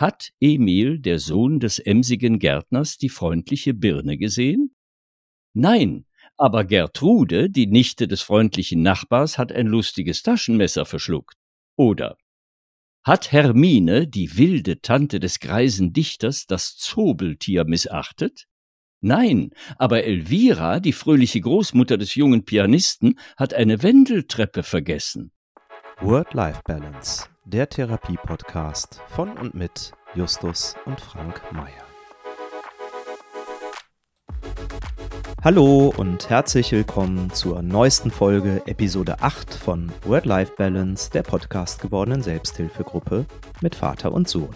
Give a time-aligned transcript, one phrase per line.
[0.00, 4.74] Hat Emil, der Sohn des emsigen Gärtners, die freundliche Birne gesehen?
[5.52, 6.06] Nein,
[6.38, 11.36] aber Gertrude, die Nichte des freundlichen Nachbars, hat ein lustiges Taschenmesser verschluckt.
[11.76, 12.16] Oder
[13.04, 18.46] hat Hermine, die wilde Tante des greisen Dichters, das Zobeltier missachtet?
[19.02, 25.32] Nein, aber Elvira, die fröhliche Großmutter des jungen Pianisten, hat eine Wendeltreppe vergessen.
[26.00, 31.84] Word-Life-Balance, der Therapie-Podcast von und mit Justus und Frank Meyer.
[35.42, 43.26] Hallo und herzlich willkommen zur neuesten Folge, Episode 8 von Word-Life-Balance, der Podcast gewordenen Selbsthilfegruppe
[43.60, 44.54] mit Vater und Sohn.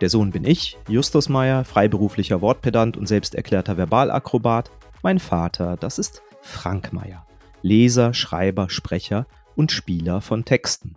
[0.00, 4.72] Der Sohn bin ich, Justus Meyer, freiberuflicher Wortpedant und selbsterklärter Verbalakrobat.
[5.04, 7.28] Mein Vater, das ist Frank Meyer,
[7.62, 10.96] Leser, Schreiber, Sprecher und Spieler von Texten.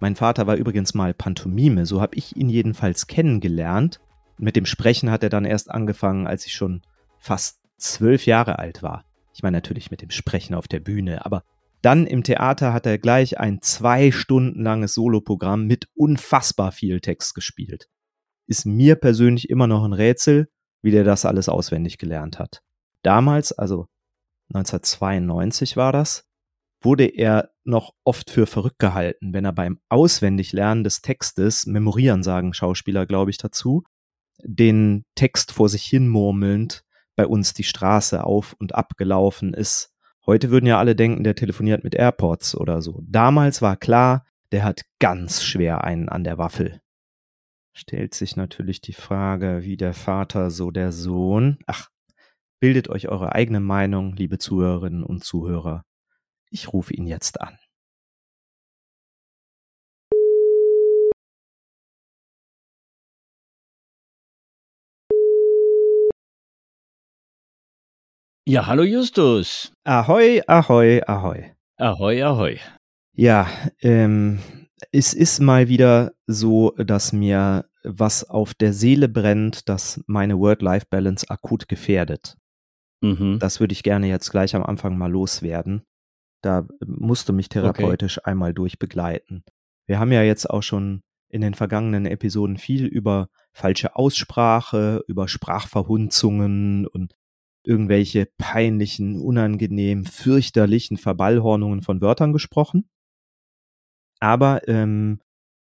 [0.00, 4.00] Mein Vater war übrigens mal Pantomime, so habe ich ihn jedenfalls kennengelernt.
[4.38, 6.82] Mit dem Sprechen hat er dann erst angefangen, als ich schon
[7.18, 9.04] fast zwölf Jahre alt war.
[9.34, 11.42] Ich meine natürlich mit dem Sprechen auf der Bühne, aber
[11.82, 17.34] dann im Theater hat er gleich ein zwei Stunden langes Soloprogramm mit unfassbar viel Text
[17.34, 17.88] gespielt.
[18.46, 20.48] Ist mir persönlich immer noch ein Rätsel,
[20.82, 22.62] wie der das alles auswendig gelernt hat.
[23.02, 23.86] Damals, also
[24.54, 26.27] 1992 war das,
[26.80, 32.54] wurde er noch oft für verrückt gehalten, wenn er beim Auswendiglernen des Textes, memorieren sagen
[32.54, 33.82] Schauspieler, glaube ich, dazu,
[34.42, 36.84] den Text vor sich hin murmelnd
[37.16, 39.92] bei uns die Straße auf und ab gelaufen ist.
[40.24, 43.02] Heute würden ja alle denken, der telefoniert mit AirPods oder so.
[43.06, 46.80] Damals war klar, der hat ganz schwer einen an der Waffel.
[47.72, 51.58] Stellt sich natürlich die Frage, wie der Vater, so der Sohn.
[51.66, 51.88] Ach,
[52.60, 55.84] bildet euch eure eigene Meinung, liebe Zuhörerinnen und Zuhörer.
[56.50, 57.58] Ich rufe ihn jetzt an.
[68.46, 69.72] Ja, hallo Justus.
[69.84, 71.52] Ahoi, ahoi, ahoi.
[71.76, 72.58] Ahoi, ahoi.
[73.12, 73.46] Ja,
[73.82, 74.38] ähm,
[74.90, 81.28] es ist mal wieder so, dass mir was auf der Seele brennt, das meine Work-Life-Balance
[81.28, 82.38] akut gefährdet.
[83.02, 83.38] Mhm.
[83.38, 85.82] Das würde ich gerne jetzt gleich am Anfang mal loswerden.
[86.42, 88.30] Da musst du mich therapeutisch okay.
[88.30, 89.44] einmal durchbegleiten.
[89.86, 95.28] Wir haben ja jetzt auch schon in den vergangenen Episoden viel über falsche Aussprache, über
[95.28, 97.14] Sprachverhunzungen und
[97.64, 102.88] irgendwelche peinlichen, unangenehmen, fürchterlichen Verballhornungen von Wörtern gesprochen.
[104.20, 105.20] Aber ähm,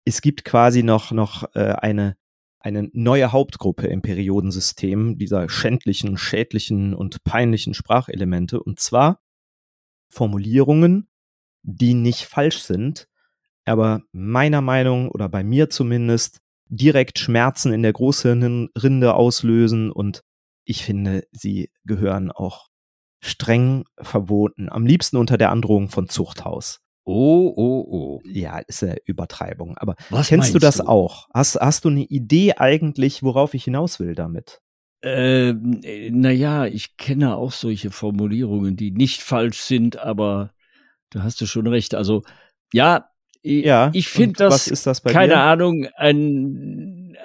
[0.05, 2.17] es gibt quasi noch, noch äh, eine,
[2.59, 8.63] eine neue Hauptgruppe im Periodensystem dieser schändlichen, schädlichen und peinlichen Sprachelemente.
[8.63, 9.21] Und zwar
[10.11, 11.09] Formulierungen,
[11.63, 13.09] die nicht falsch sind,
[13.65, 20.23] aber meiner Meinung oder bei mir zumindest direkt Schmerzen in der Großhirnrinde auslösen und
[20.65, 22.69] ich finde, sie gehören auch
[23.21, 24.69] streng verboten.
[24.71, 26.81] Am liebsten unter der Androhung von Zuchthaus.
[27.05, 28.21] Oh, oh, oh.
[28.25, 29.77] Ja, ist eine Übertreibung.
[29.79, 30.87] Aber Was kennst du das du?
[30.87, 31.29] auch?
[31.35, 34.61] Hast, hast du eine Idee eigentlich, worauf ich hinaus will damit?
[35.03, 35.53] Äh,
[36.11, 40.51] naja, ich kenne auch solche Formulierungen, die nicht falsch sind, aber
[41.11, 41.95] da hast du schon recht.
[41.95, 42.23] Also,
[42.73, 43.09] ja,
[43.43, 45.41] ja ich finde das, das bei keine dir?
[45.41, 47.17] Ahnung, ein,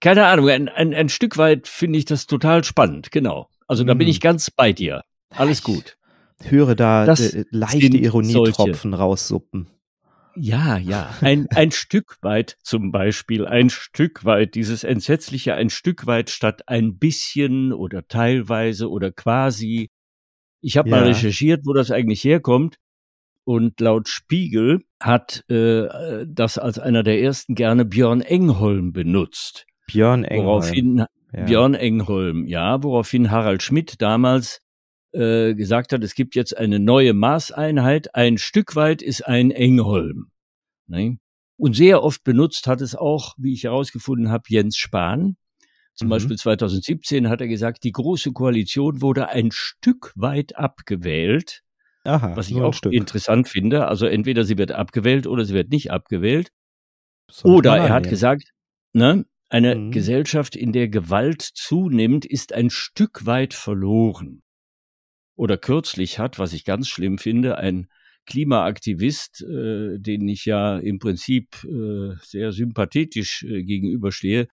[0.00, 3.48] keine Ahnung, ein, ein, ein Stück weit finde ich das total spannend, genau.
[3.66, 4.10] Also da bin Hm.
[4.10, 5.02] ich ganz bei dir.
[5.30, 5.96] Alles gut.
[6.42, 9.66] Höre da Das äh, leichte Ironietropfen raussuppen.
[10.40, 11.14] Ja, ja.
[11.20, 16.62] Ein, ein Stück weit zum Beispiel, ein Stück weit, dieses entsetzliche ein Stück weit statt
[16.66, 19.90] ein bisschen oder teilweise oder quasi.
[20.60, 21.06] Ich habe mal Ja.
[21.06, 22.76] recherchiert, wo das eigentlich herkommt.
[23.44, 29.64] Und laut Spiegel hat äh, das als einer der ersten gerne Björn Engholm benutzt.
[29.86, 30.46] Björn Engholm.
[30.46, 31.44] Woraufhin ja.
[31.44, 34.60] Björn Engholm, ja, woraufhin Harald Schmidt damals
[35.12, 40.30] äh, gesagt hat, es gibt jetzt eine neue Maßeinheit, ein Stück weit ist ein Engholm.
[40.86, 41.18] Ne?
[41.56, 45.36] Und sehr oft benutzt hat es auch, wie ich herausgefunden habe, Jens Spahn.
[45.94, 46.10] Zum Mhm.
[46.10, 51.62] Beispiel 2017 hat er gesagt, die Große Koalition wurde ein Stück weit abgewählt,
[52.04, 53.88] Aha, was ich auch interessant finde.
[53.88, 56.50] Also entweder sie wird abgewählt oder sie wird nicht abgewählt.
[57.42, 58.52] Oder er hat gesagt,
[58.92, 59.90] ne, eine Mhm.
[59.90, 64.42] Gesellschaft, in der Gewalt zunimmt, ist ein Stück weit verloren.
[65.38, 67.86] Oder kürzlich hat, was ich ganz schlimm finde, ein
[68.26, 74.48] Klimaaktivist, äh, den ich ja im Prinzip äh, sehr sympathetisch äh, gegenüberstehe,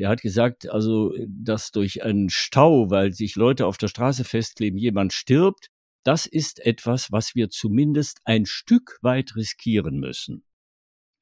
[0.00, 4.76] der hat gesagt, also, dass durch einen Stau, weil sich Leute auf der Straße festkleben,
[4.76, 5.68] jemand stirbt,
[6.02, 10.42] das ist etwas, was wir zumindest ein Stück weit riskieren müssen.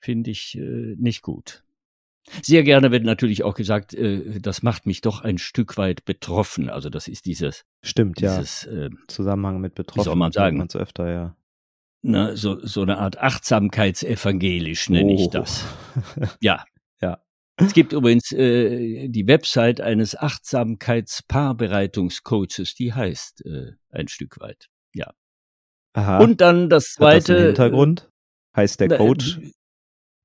[0.00, 1.64] Finde ich äh, nicht gut.
[2.42, 6.70] Sehr gerne wird natürlich auch gesagt, äh, das macht mich doch ein Stück weit betroffen.
[6.70, 7.64] Also das ist dieses.
[7.82, 8.86] Stimmt, dieses, ja.
[8.86, 10.04] Äh, Zusammenhang mit betroffen.
[10.04, 10.58] Soll man sagen?
[10.58, 11.36] Man öfter, ja.
[12.02, 15.16] Na, so, so eine Art Achtsamkeitsevangelisch nenne oh.
[15.16, 15.64] ich das.
[16.40, 16.64] Ja.
[17.00, 17.22] ja.
[17.56, 24.68] Es gibt übrigens äh, die Website eines Achtsamkeitspaarbereitungscoaches, die heißt äh, ein Stück weit.
[24.94, 25.12] Ja.
[25.92, 26.18] Aha.
[26.18, 27.34] Und dann das zweite.
[27.34, 28.10] Hat das Hintergrund?
[28.56, 29.52] Heißt der Coach äh,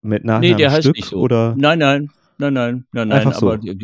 [0.07, 1.17] mit Nachnamen nee, der heißt Stück nicht so.
[1.19, 1.55] oder?
[1.57, 3.31] Nein, nein, nein, nein, nein, nein.
[3.33, 3.47] So.
[3.47, 3.75] Aber der,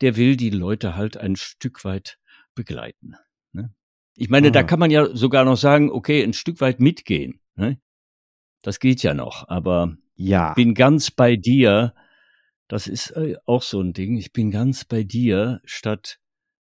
[0.00, 2.18] der will die Leute halt ein Stück weit
[2.54, 3.14] begleiten.
[3.52, 3.74] Ne?
[4.16, 4.50] Ich meine, Ah.
[4.50, 7.40] da kann man ja sogar noch sagen, okay, ein Stück weit mitgehen.
[7.56, 7.78] Ne?
[8.62, 10.54] Das geht ja noch, aber Ja.
[10.54, 11.94] bin ganz bei dir.
[12.68, 14.16] Das ist äh, auch so ein Ding.
[14.16, 16.18] Ich bin ganz bei dir, statt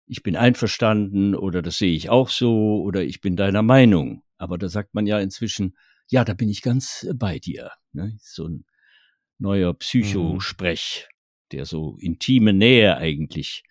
[0.05, 4.23] ich bin einverstanden oder das sehe ich auch so oder ich bin deiner Meinung.
[4.37, 5.77] Aber da sagt man ja inzwischen,
[6.09, 7.71] ja, da bin ich ganz äh, bei dir.
[7.93, 8.17] Ne?
[8.19, 8.65] So ein
[9.43, 11.07] neuer Psychosprech,
[11.51, 13.63] der so intime Nähe eigentlich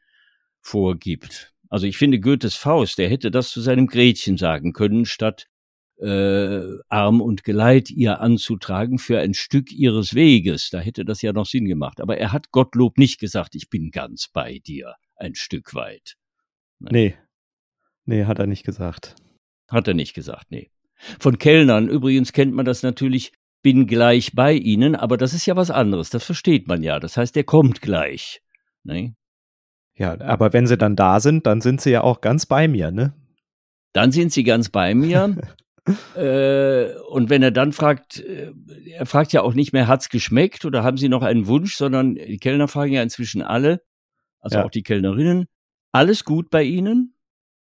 [0.60, 1.52] vorgibt.
[1.69, 5.48] Also ich finde Goethes Faust, der hätte das zu seinem Gretchen sagen können, statt
[5.98, 10.69] äh, Arm und Geleit ihr anzutragen für ein Stück ihres Weges.
[10.70, 12.00] Da hätte das ja noch Sinn gemacht.
[12.00, 16.16] Aber er hat Gottlob nicht gesagt, ich bin ganz bei dir, ein Stück weit.
[16.78, 17.14] Nee.
[18.04, 19.16] Nee, hat er nicht gesagt.
[19.69, 20.70] Hat er nicht gesagt, nee.
[21.19, 23.32] Von Kellnern übrigens kennt man das natürlich,
[23.62, 27.00] bin gleich bei Ihnen, aber das ist ja was anderes, das versteht man ja.
[27.00, 28.43] Das heißt, der kommt gleich.
[28.85, 29.14] Ne?
[29.94, 32.91] Ja, aber wenn sie dann da sind, dann sind sie ja auch ganz bei mir,
[32.91, 33.14] ne?
[33.93, 35.37] Dann sind Sie ganz bei mir.
[36.17, 38.53] äh, und wenn er dann fragt, äh,
[38.87, 42.15] er fragt ja auch nicht mehr, hat's geschmeckt oder haben Sie noch einen Wunsch, sondern
[42.15, 43.82] die Kellner fragen ja inzwischen alle,
[44.41, 44.65] also Ja.
[44.65, 45.47] auch die Kellnerinnen,
[45.93, 47.15] alles gut bei Ihnen?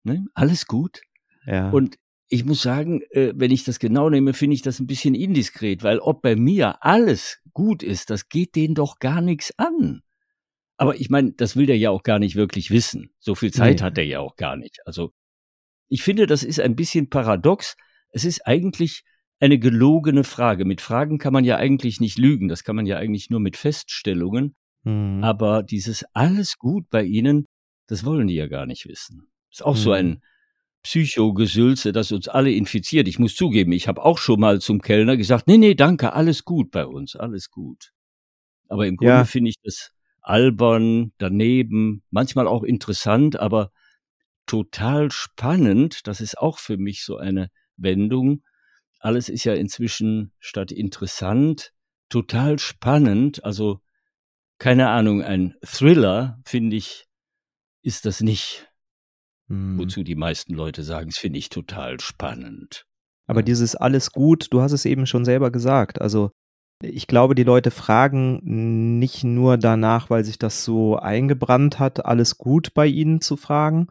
[0.04, 0.26] Ne?
[0.34, 1.02] Alles gut?
[1.46, 1.70] Ja.
[1.70, 1.98] Und
[2.30, 5.84] ich muss sagen, äh, wenn ich das genau nehme, finde ich das ein bisschen indiskret,
[5.84, 10.02] weil ob bei mir alles gut ist, das geht denen doch gar nichts an.
[10.78, 13.12] Aber ich meine, das will der ja auch gar nicht wirklich wissen.
[13.20, 13.84] So viel Zeit Nee.
[13.84, 14.80] hat er ja auch gar nicht.
[14.86, 15.12] Also
[15.88, 17.76] ich finde, das ist ein bisschen paradox.
[18.10, 19.04] Es ist eigentlich
[19.40, 20.66] eine gelogene Frage.
[20.66, 22.48] Mit Fragen kann man ja eigentlich nicht lügen.
[22.48, 24.56] Das kann man ja eigentlich nur mit Feststellungen.
[24.84, 25.24] Hm.
[25.24, 27.46] Aber dieses alles gut bei Ihnen,
[27.88, 29.30] das wollen die ja gar nicht wissen.
[29.52, 29.96] Ist auch so Mhm.
[29.96, 30.22] ein
[30.88, 33.10] Psychogesülze, das uns alle infiziert.
[33.10, 36.46] Ich muss zugeben, ich habe auch schon mal zum Kellner gesagt, nee, nee, danke, alles
[36.46, 37.92] gut bei uns, alles gut.
[38.70, 39.26] Aber im Grunde Ja.
[39.26, 39.92] finde ich das
[40.22, 43.72] albern, daneben, manchmal auch interessant, aber
[44.46, 46.08] total spannend.
[46.08, 48.44] Das ist auch für mich so eine Wendung.
[49.00, 51.74] Alles ist ja inzwischen statt interessant
[52.08, 53.44] total spannend.
[53.44, 53.82] Also
[54.58, 57.08] keine Ahnung, ein Thriller, finde ich,
[57.82, 58.67] ist das nicht.
[59.50, 59.78] Hm.
[59.78, 62.86] Wozu die meisten Leute sagen, das finde ich total spannend.
[63.28, 66.02] Aber dieses alles gut, du hast es eben schon selber gesagt.
[66.02, 66.32] Also
[66.82, 72.38] ich glaube, die Leute fragen nicht nur danach, weil sich das so eingebrannt hat, alles
[72.38, 73.88] gut bei ihnen zu fragen,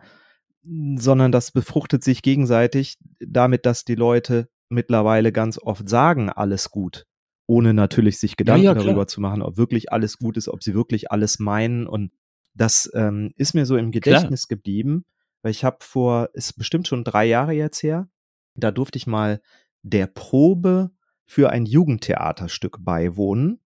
[0.96, 7.06] sondern das befruchtet sich gegenseitig damit, dass die Leute mittlerweile ganz oft sagen, alles gut,
[7.46, 8.84] ohne natürlich sich Gedanken ja, klar.
[8.84, 11.86] darüber zu machen, ob wirklich alles gut ist, ob sie wirklich alles meinen.
[11.86, 12.12] Und
[12.54, 15.04] das ähm, ist mir so im Gedächtnis geblieben,
[15.46, 18.08] weil ich habe vor, ist bestimmt schon drei Jahre jetzt her,
[18.56, 19.40] da durfte ich mal
[19.82, 20.90] der Probe
[21.24, 23.60] für ein Jugendtheaterstück beiwohnen.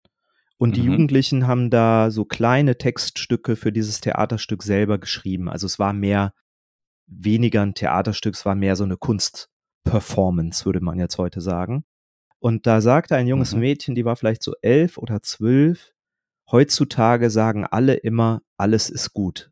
[0.58, 0.88] Und die Mhm.
[0.88, 5.48] Jugendlichen haben da so kleine Textstücke für dieses Theaterstück selber geschrieben.
[5.48, 6.34] Also es war mehr,
[7.08, 11.86] weniger ein Theaterstück, es war mehr so eine Kunstperformance, würde man jetzt heute sagen.
[12.40, 13.62] Und da sagte ein junges Mhm.
[13.62, 15.94] Mädchen, die war vielleicht so elf oder zwölf,
[16.52, 19.50] heutzutage sagen alle immer, alles ist gut.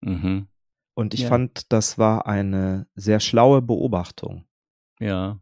[0.00, 0.48] Mhm.
[0.96, 1.28] Und ich Ja.
[1.28, 4.46] fand, das war eine sehr schlaue Beobachtung.
[4.98, 5.38] Ja.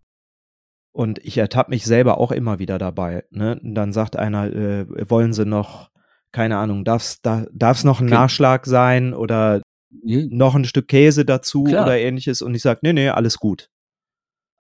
[0.93, 3.25] Und ich ertappe mich selber auch immer wieder dabei.
[3.31, 3.61] Ne?
[3.63, 5.91] Und dann sagt einer, äh, wollen Sie noch,
[6.33, 9.63] keine Ahnung, darf da, darf's noch ein Ke- Nachschlag sein oder
[10.03, 11.85] Ja, noch ein Stück Käse dazu Klar.
[11.85, 12.43] oder ähnliches?
[12.43, 13.71] Und ich sage, nee, nee, alles gut.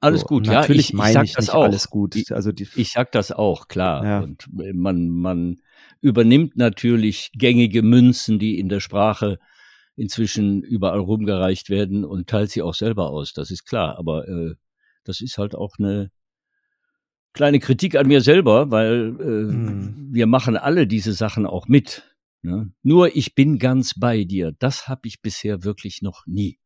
[0.00, 0.60] Alles So, gut, und ja.
[0.60, 1.64] Natürlich ich, ich meine ich das nicht auch.
[1.64, 2.14] alles gut.
[2.14, 4.04] Ich, also die, ich sag das auch, klar.
[4.04, 4.20] Ja.
[4.20, 5.56] Und man, man
[6.00, 9.38] übernimmt natürlich gängige Münzen, die in der Sprache
[9.96, 13.32] inzwischen überall rumgereicht werden und teilt sie auch selber aus.
[13.32, 13.98] Das ist klar.
[13.98, 14.54] Aber äh,
[15.04, 16.10] das ist halt auch eine
[17.32, 20.08] kleine Kritik an mir selber, weil äh, Hm.
[20.12, 22.02] wir machen alle diese Sachen auch mit.
[22.42, 22.70] Ne?
[22.82, 24.52] Nur ich bin ganz bei dir.
[24.58, 26.58] Das habe ich bisher wirklich noch nie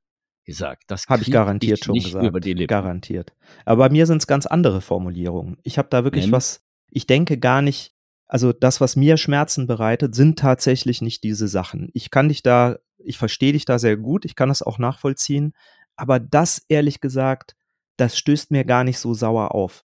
[0.45, 0.85] gesagt.
[0.89, 2.25] Das Habe ich garantiert ich schon gesagt.
[2.25, 2.69] über die Lippen.
[2.69, 3.35] Garantiert.
[3.65, 5.59] Aber bei mir sind es ganz andere Formulierungen.
[5.63, 6.37] Ich habe da wirklich Nämlich?
[6.37, 7.95] was, ich denke gar nicht,
[8.27, 11.91] also das, was mir Schmerzen bereitet, sind tatsächlich nicht diese Sachen.
[11.93, 15.53] Ich kann dich da, ich verstehe dich da sehr gut, ich kann das auch nachvollziehen,
[15.97, 17.55] aber das, ehrlich gesagt,
[17.97, 19.85] das stößt mir gar nicht so sauer auf.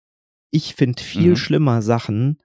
[0.50, 1.36] Ich finde viel Mhm.
[1.36, 2.40] schlimmer Sachen,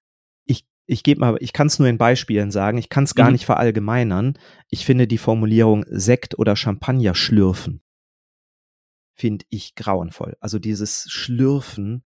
[0.46, 3.27] ich ich gebe mal, ich kann es nur in Beispielen sagen, ich kann es gar
[3.27, 3.34] Mhm.
[3.34, 4.38] nicht verallgemeinern.
[4.70, 7.82] Ich finde die Formulierung Sekt oder Champagner schlürfen,
[9.13, 10.36] finde ich grauenvoll.
[10.39, 12.03] Also dieses Schlürfen,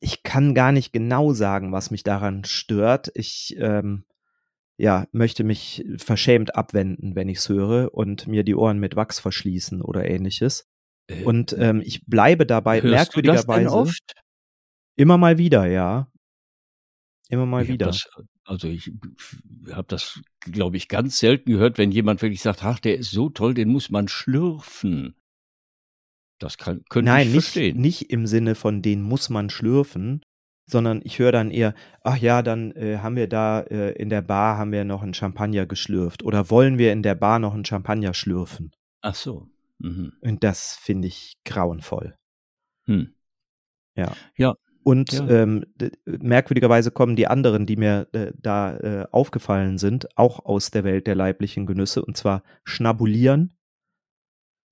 [0.00, 3.10] ich kann gar nicht genau sagen, was mich daran stört.
[3.14, 4.04] Ich ähm,
[4.80, 9.18] ja, möchte mich verschämt abwenden, wenn ich es höre und mir die Ohren mit Wachs
[9.20, 10.66] verschließen oder ähnliches.
[11.08, 14.12] Äh, Und ähm, ich bleibe dabei hörst du das denn merkwürdigerweise oft?
[14.96, 16.10] immer mal wieder, ja.
[17.28, 17.86] Immer mal Ich wieder.
[17.86, 18.08] das
[18.44, 18.90] also, ich
[19.70, 23.28] habe das, glaube ich, ganz selten gehört, wenn jemand wirklich sagt: „Ach, der ist so
[23.28, 25.14] toll, den muss man schlürfen.“
[26.40, 27.80] Das kann könnte Nein, ich nicht, verstehen.
[27.80, 30.22] nicht im Sinne von den muss man schlürfen,
[30.70, 34.22] sondern ich höre dann eher, ach ja, dann äh, haben wir da äh, in der
[34.22, 37.64] Bar haben wir noch einen Champagner geschlürft oder wollen wir in der Bar noch einen
[37.64, 38.72] Champagner schlürfen.
[39.02, 39.48] Ach so.
[39.78, 40.12] Mhm.
[40.20, 42.16] Und das finde ich grauenvoll.
[42.84, 43.14] Hm.
[43.96, 44.12] Ja.
[44.36, 44.54] Ja.
[44.82, 45.28] Und Ja.
[45.28, 45.64] ähm,
[46.06, 51.06] merkwürdigerweise kommen die anderen, die mir äh, da äh, aufgefallen sind, auch aus der Welt
[51.06, 53.56] der leiblichen Genüsse, und zwar schnabulieren.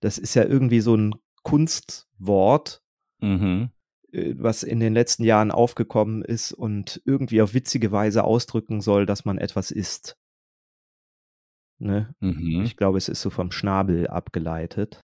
[0.00, 2.82] Das ist ja irgendwie so ein Kunstwort,
[3.20, 3.70] Mhm.
[4.18, 9.06] Äh, was in den letzten Jahren aufgekommen ist und irgendwie auf witzige Weise ausdrücken soll,
[9.06, 10.16] dass man etwas isst.
[11.80, 12.14] Ne?
[12.20, 12.62] Mhm.
[12.64, 15.00] Ich glaube, es ist so vom Schnabel abgeleitet.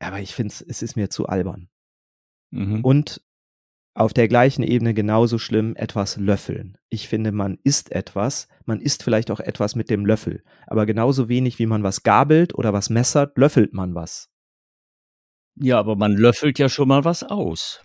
[0.00, 1.68] Aber ich finde es ist mir zu albern.
[2.50, 2.84] Mhm.
[2.84, 3.20] Und
[3.94, 6.78] auf der gleichen Ebene genauso schlimm etwas löffeln.
[6.88, 11.28] Ich finde, man isst etwas, man isst vielleicht auch etwas mit dem Löffel, aber genauso
[11.28, 14.30] wenig wie man was gabelt oder was messert, löffelt man was.
[15.56, 17.84] Ja, aber man löffelt ja schon mal was aus.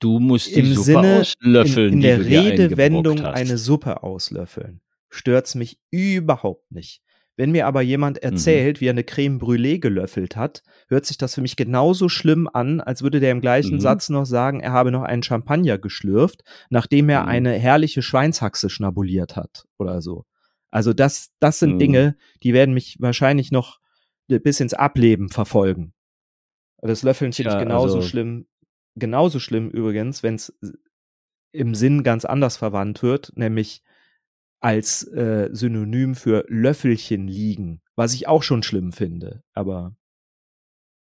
[0.00, 4.80] Du musst die Im Suppe Sinne, in, auslöffeln, in die der Redewendung eine Suppe auslöffeln,
[5.10, 7.02] stört's mich überhaupt nicht.
[7.36, 8.22] Wenn mir aber jemand Mhm.
[8.22, 12.48] erzählt, wie er eine Creme Brûlée gelöffelt hat, hört sich das für mich genauso schlimm
[12.52, 13.80] an, als würde der im gleichen Mhm.
[13.80, 17.28] Satz noch sagen, er habe noch einen Champagner geschlürft, nachdem er Mhm.
[17.28, 20.24] eine herrliche Schweinshaxe schnabuliert hat oder so.
[20.70, 21.78] Also das, das sind Mhm.
[21.78, 23.80] Dinge, die werden mich wahrscheinlich noch
[24.28, 25.92] bis ins Ableben verfolgen.
[26.82, 28.46] Das Löffeln finde ich Tja, genauso also schlimm,
[28.96, 30.52] genauso schlimm übrigens, wenn es
[31.52, 33.82] im Sinn ganz anders verwandt wird, nämlich
[34.60, 39.42] als äh, Synonym für Löffelchen liegen, was ich auch schon schlimm finde.
[39.54, 39.96] Aber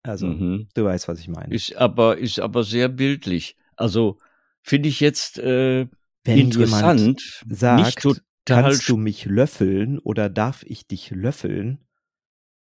[0.04, 0.68] also, Mhm.
[0.74, 1.54] du weißt, was ich meine.
[1.54, 3.56] Ist aber ist aber sehr bildlich.
[3.76, 4.18] Also,
[4.62, 5.88] finde ich jetzt, äh,
[6.24, 11.80] Wenn interessant, nicht sagt, total kannst du mich löffeln oder darf ich dich löffeln?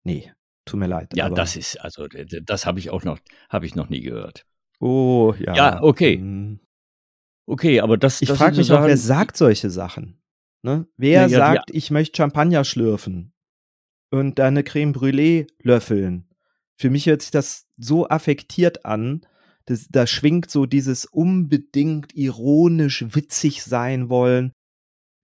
[0.03, 0.31] Nee,
[0.65, 3.89] tut mir leid, Ja, das ist also, das habe ich auch noch habe ich noch
[3.89, 4.45] nie gehört.
[4.81, 5.55] Oh, ja.
[5.55, 6.17] Ja, okay.
[6.17, 6.59] Hm.
[7.47, 10.21] Okay, aber das Ich das frage so mich auch, wer sagt solche Sachen?
[10.63, 10.87] Ne?
[10.97, 13.33] Wer Ja, ja, sagt, ich möchte Champagner schlürfen
[14.11, 16.27] und da 'ne Creme Brûlée löffeln?
[16.77, 19.21] Für mich hört sich das so affektiert an,
[19.65, 24.53] das da schwingt so dieses unbedingt ironisch witzig sein wollen,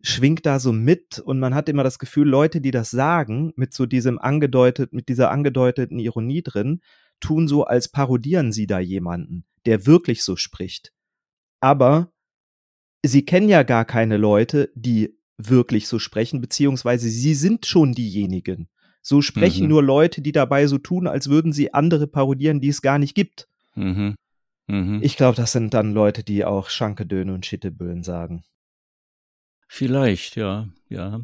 [0.03, 3.73] schwingt da so mit und man hat immer das Gefühl, Leute, die das sagen, mit
[3.73, 6.81] so diesem angedeutet mit dieser angedeuteten Ironie drin,
[7.19, 10.93] tun so, als parodieren sie da jemanden, der wirklich so spricht.
[11.59, 12.11] Aber
[13.03, 18.69] sie kennen ja gar keine Leute, die wirklich so sprechen, beziehungsweise sie sind schon diejenigen.
[19.01, 19.69] So sprechen Mhm.
[19.69, 23.15] nur Leute, die dabei so tun, als würden sie andere parodieren, die es gar nicht
[23.15, 23.47] gibt.
[23.75, 24.15] Mhm.
[24.67, 24.99] Mhm.
[25.01, 28.43] Ich glaube, das sind dann Leute, die auch Schankedöne und Schitteböen sagen.
[29.67, 31.21] Vielleicht, ja, ja.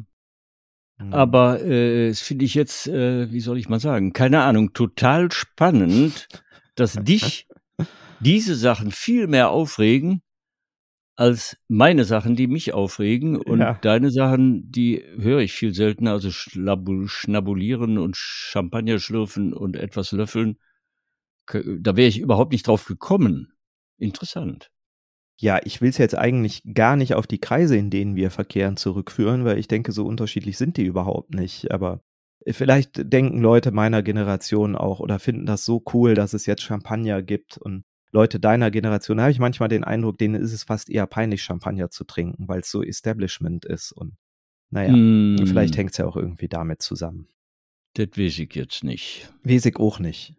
[0.98, 1.12] Mhm.
[1.12, 5.30] Aber, äh, das finde ich jetzt, äh, wie soll ich mal sagen, keine Ahnung, total
[5.32, 6.28] spannend,
[6.76, 7.46] dass dich
[8.20, 10.22] diese Sachen viel mehr aufregen
[11.16, 13.36] als meine Sachen, die mich aufregen.
[13.36, 13.74] Und Ja.
[13.82, 20.58] deine Sachen, die höre ich viel seltener, also schnabulieren und Champagner schlürfen und etwas löffeln.
[21.46, 23.52] Da wäre ich überhaupt nicht drauf gekommen.
[23.98, 24.70] Interessant.
[25.40, 28.76] Ja, ich will es jetzt eigentlich gar nicht auf die Kreise, in denen wir verkehren,
[28.76, 31.72] zurückführen, weil ich denke, so unterschiedlich sind die überhaupt nicht.
[31.72, 32.02] Aber
[32.44, 36.62] äh, vielleicht denken Leute meiner Generation auch oder finden das so cool, dass es jetzt
[36.62, 37.58] Champagner gibt.
[37.58, 41.06] Und Leute deiner Generation, da habe ich manchmal den Eindruck, denen ist es fast eher
[41.08, 43.90] peinlich, Champagner zu trinken, weil es so Establishment ist.
[43.90, 44.14] Und
[44.70, 47.28] naja, Hm, vielleicht hängt es ja auch irgendwie damit zusammen.
[47.94, 49.32] das weiß ich jetzt nicht.
[49.42, 50.34] Weiß ich auch nicht.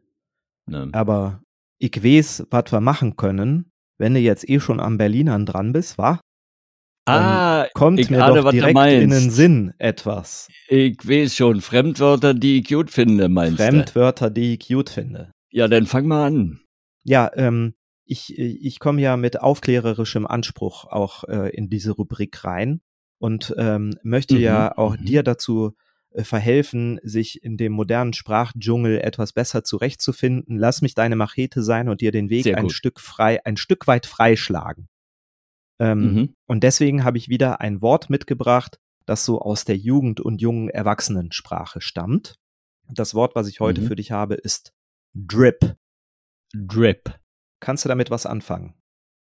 [0.68, 0.90] Ne?
[0.94, 1.42] Aber
[1.80, 5.98] ich weiß, was wir machen können, wenn du jetzt eh schon am Berlinern dran bist,
[5.98, 6.20] wa?
[7.08, 9.30] Ah, kommt ich mir ahne, doch direkt in den.
[9.30, 10.50] Sinn etwas.
[10.68, 13.64] Ich weiß schon, Fremdwörter, die ich gut finde, meinst du?
[13.64, 15.32] Fremdwörter, die ich cute finde.
[15.52, 16.62] Ja, dann fang mal an.
[17.04, 17.76] Ja, ähm,
[18.06, 22.82] ich, ich komme ja mit aufklärerischem Anspruch auch äh, in diese Rubrik rein
[23.20, 25.06] und ähm, möchte Mhm, ja auch mhm.
[25.06, 25.85] dir dazu äh,
[26.24, 30.58] verhelfen, sich in dem modernen Sprachdschungel etwas besser zurechtzufinden.
[30.58, 32.70] Lass mich deine Machete sein und dir den Weg ein.
[32.70, 34.88] Stück frei, ein Stück weit freischlagen.
[35.80, 36.36] Ähm, mhm.
[36.46, 40.70] Und deswegen habe ich wieder ein Wort mitgebracht, das so aus der Jugend- und jungen
[40.70, 42.40] Erwachsenensprache stammt.
[42.90, 43.88] Das Wort, was ich heute mhm.
[43.88, 44.74] für dich habe, ist
[45.14, 45.76] Drip.
[46.54, 47.20] Drip.
[47.60, 48.76] Kannst du damit was anfangen?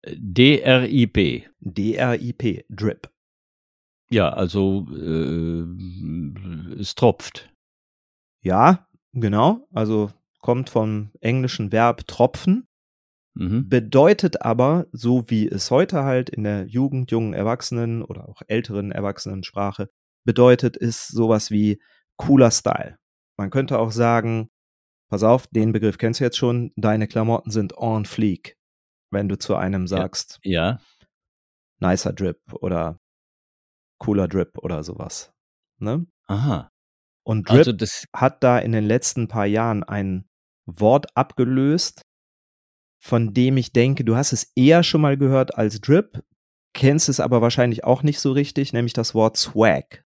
[0.05, 1.47] D-R-I-P.
[1.59, 3.11] D-R-I-P, Drip.
[4.12, 5.65] Ja, also äh,
[6.80, 7.50] es tropft.
[8.44, 9.68] Ja, genau.
[9.74, 12.68] Also kommt vom englischen Verb tropfen.
[13.34, 13.70] Mhm.
[13.70, 18.91] Bedeutet aber, so wie es heute halt in der Jugend, jungen Erwachsenen oder auch älteren
[18.91, 19.89] Erwachsenensprache
[20.25, 21.82] bedeutet, ist sowas wie
[22.18, 22.98] cooler Style.
[23.38, 24.50] Man könnte auch sagen,
[25.10, 28.58] pass auf, den Begriff kennst du jetzt schon, deine Klamotten sind on fleek,
[29.12, 30.80] wenn du zu einem sagst, ja, ja.
[31.80, 33.00] nicer Drip oder
[34.01, 35.31] cooler Drip oder sowas.
[35.79, 36.08] Ne?
[36.27, 36.70] Aha.
[37.24, 40.25] Und Drip also hat da in den letzten paar Jahren ein
[40.65, 42.01] Wort abgelöst,
[43.00, 46.24] von dem ich denke, du hast es eher schon mal gehört als Drip,
[46.74, 50.03] kennst es aber wahrscheinlich auch nicht so richtig, nämlich das Wort Swag.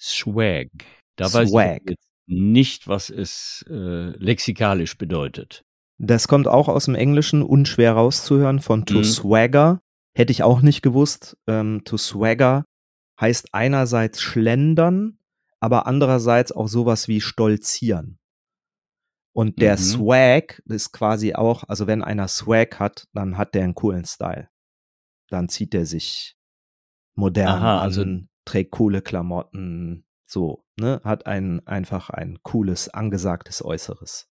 [0.00, 0.68] Swag.
[1.16, 1.44] Da Swag.
[1.44, 5.62] weiß ich nicht, was es äh, lexikalisch bedeutet.
[5.98, 9.04] Das kommt auch aus dem Englischen, unschwer rauszuhören, von to mhm.
[9.04, 9.80] swagger.
[10.14, 11.36] Hätte ich auch nicht gewusst.
[11.46, 12.64] Ähm, to swagger
[13.20, 15.18] heißt einerseits schlendern,
[15.60, 18.18] aber andererseits auch sowas wie stolzieren.
[19.32, 19.78] Und der mhm.
[19.78, 24.48] Swag ist quasi auch, also wenn einer Swag hat, dann hat der einen coolen Style.
[25.28, 26.36] Dann zieht er sich
[27.14, 33.64] modern Aha, also an, trägt coole Klamotten, so, ne, hat ein, einfach ein cooles, angesagtes
[33.64, 34.28] Äußeres.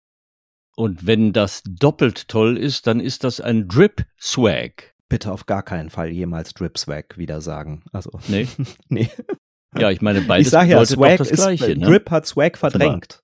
[0.75, 4.95] Und wenn das doppelt toll ist, dann ist das ein Drip Swag.
[5.09, 7.83] Bitte auf gar keinen Fall jemals Drip Swag wieder sagen.
[7.93, 8.11] Also.
[8.29, 8.49] Nee.
[8.89, 9.11] nee.
[9.77, 11.73] Ja, ich meine, beides ich sag ja, Swag das Gleiche.
[11.73, 11.87] Ist, ne?
[11.87, 13.23] Drip hat Swag verdrängt.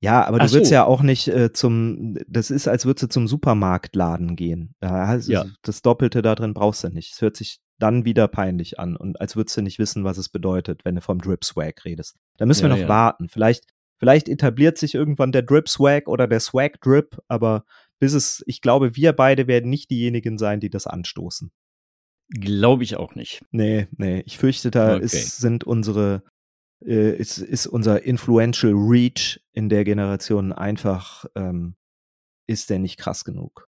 [0.00, 0.74] Ja, aber du Ach würdest so.
[0.74, 4.74] ja auch nicht äh, zum, das ist, als würdest du zum Supermarktladen gehen.
[4.80, 5.46] Da ja.
[5.62, 7.14] Das Doppelte da drin brauchst du nicht.
[7.14, 10.28] Es hört sich dann wieder peinlich an und als würdest du nicht wissen, was es
[10.28, 12.16] bedeutet, wenn du vom Drip Swag redest.
[12.36, 12.88] Da müssen wir noch ja.
[12.88, 13.28] warten.
[13.28, 13.64] Vielleicht,
[13.98, 17.64] vielleicht etabliert sich irgendwann der Drip Swag oder der Swag Drip, aber
[17.98, 21.50] bis es, ich glaube, wir beide werden nicht diejenigen sein, die das anstoßen.
[22.30, 23.42] Glaube ich auch nicht.
[23.50, 24.22] Nee, nee.
[24.26, 25.04] Ich fürchte, da okay.
[25.04, 26.22] ist, sind unsere
[26.84, 31.74] äh, ist, ist unser Influential Reach in der Generation einfach, ähm,
[32.46, 33.68] ist der nicht krass genug.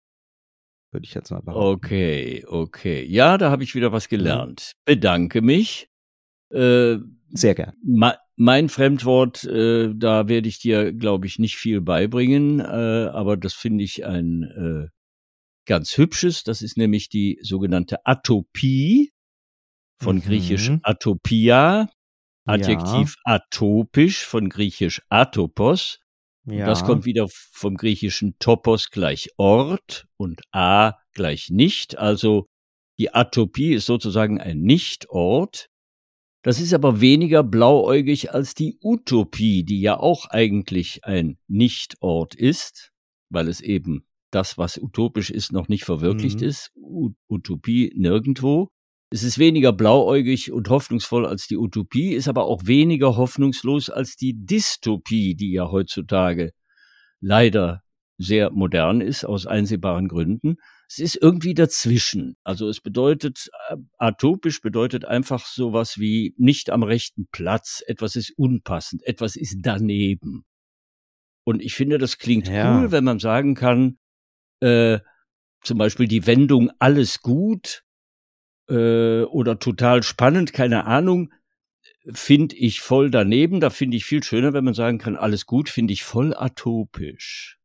[0.92, 1.86] Würde ich jetzt mal behaupten.
[1.86, 3.06] Okay, okay.
[3.06, 4.74] Ja, da habe ich wieder was gelernt.
[4.76, 4.94] Mhm.
[4.94, 5.90] Bedanke mich.
[6.50, 6.98] Äh,
[7.30, 7.74] Sehr gern.
[8.38, 13.54] Mein Fremdwort, äh, da werde ich dir, glaube ich, nicht viel beibringen, äh, aber das
[13.54, 14.88] finde ich ein äh,
[15.66, 16.44] ganz hübsches.
[16.44, 19.12] Das ist nämlich die sogenannte Atopie
[20.00, 20.22] von mhm.
[20.22, 21.90] griechisch Atopia.
[22.46, 23.34] Adjektiv ja.
[23.34, 26.00] atopisch von griechisch atopos.
[26.46, 26.66] Ja.
[26.66, 31.98] Das kommt wieder vom griechischen topos gleich Ort und a gleich nicht.
[31.98, 32.48] Also
[33.00, 35.68] die Atopie ist sozusagen ein Nichtort.
[36.44, 42.92] Das ist aber weniger blauäugig als die Utopie, die ja auch eigentlich ein Nichtort ist,
[43.30, 46.48] weil es eben das, was utopisch ist, noch nicht verwirklicht mhm.
[46.48, 46.72] ist.
[47.28, 48.70] Utopie nirgendwo.
[49.10, 54.18] Es ist weniger blauäugig und hoffnungsvoll als die Utopie, ist aber auch weniger hoffnungslos als
[54.18, 56.52] die Dystopie, die ja heutzutage
[57.22, 57.84] leider
[58.18, 60.58] sehr modern ist, aus einsehbaren Gründen.
[60.90, 62.38] Es ist irgendwie dazwischen.
[62.44, 68.32] Also es bedeutet, äh, atopisch bedeutet einfach sowas wie nicht am rechten Platz, etwas ist
[68.38, 70.46] unpassend, etwas ist daneben.
[71.44, 72.80] Und ich finde, das klingt ja.
[72.80, 73.98] cool, wenn man sagen kann,
[74.62, 75.00] äh,
[75.62, 77.84] zum Beispiel die Wendung alles gut
[78.70, 81.34] äh, oder total spannend, keine Ahnung,
[82.14, 83.60] finde ich voll daneben.
[83.60, 87.57] Da finde ich viel schöner, wenn man sagen kann, alles gut, finde ich voll atopisch.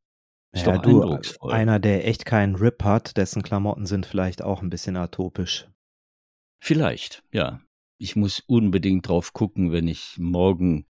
[0.53, 1.53] Ist ja, doch du, eindrucksvoll.
[1.53, 5.69] einer, der echt keinen Rip hat, dessen Klamotten sind vielleicht auch ein bisschen atopisch.
[6.63, 7.61] Vielleicht, ja.
[7.99, 10.87] Ich muss unbedingt drauf gucken, wenn ich morgen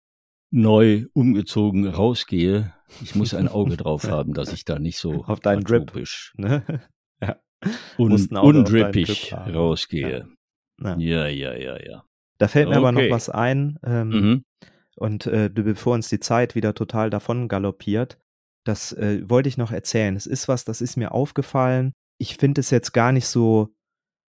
[0.51, 2.73] neu umgezogen rausgehe.
[3.01, 6.33] Ich muss ein Auge drauf haben, dass ich da nicht so auf deinen atopisch.
[6.37, 6.81] Drip, ne?
[7.21, 7.37] ja
[7.97, 10.27] un undrippig rausgehe.
[10.79, 10.97] Ja.
[10.97, 11.27] ja.
[11.27, 12.03] ja, ja, ja,
[12.37, 12.85] Da fällt mir okay.
[12.85, 13.79] aber noch was ein.
[13.83, 14.45] Ähm, mhm.
[14.95, 18.19] Und äh, bevor uns die Zeit wieder total davon galoppiert,
[18.67, 20.15] das äh, wollte ich noch erzählen.
[20.15, 21.93] Es ist was, das ist mir aufgefallen.
[22.19, 23.73] Ich finde es jetzt gar nicht so,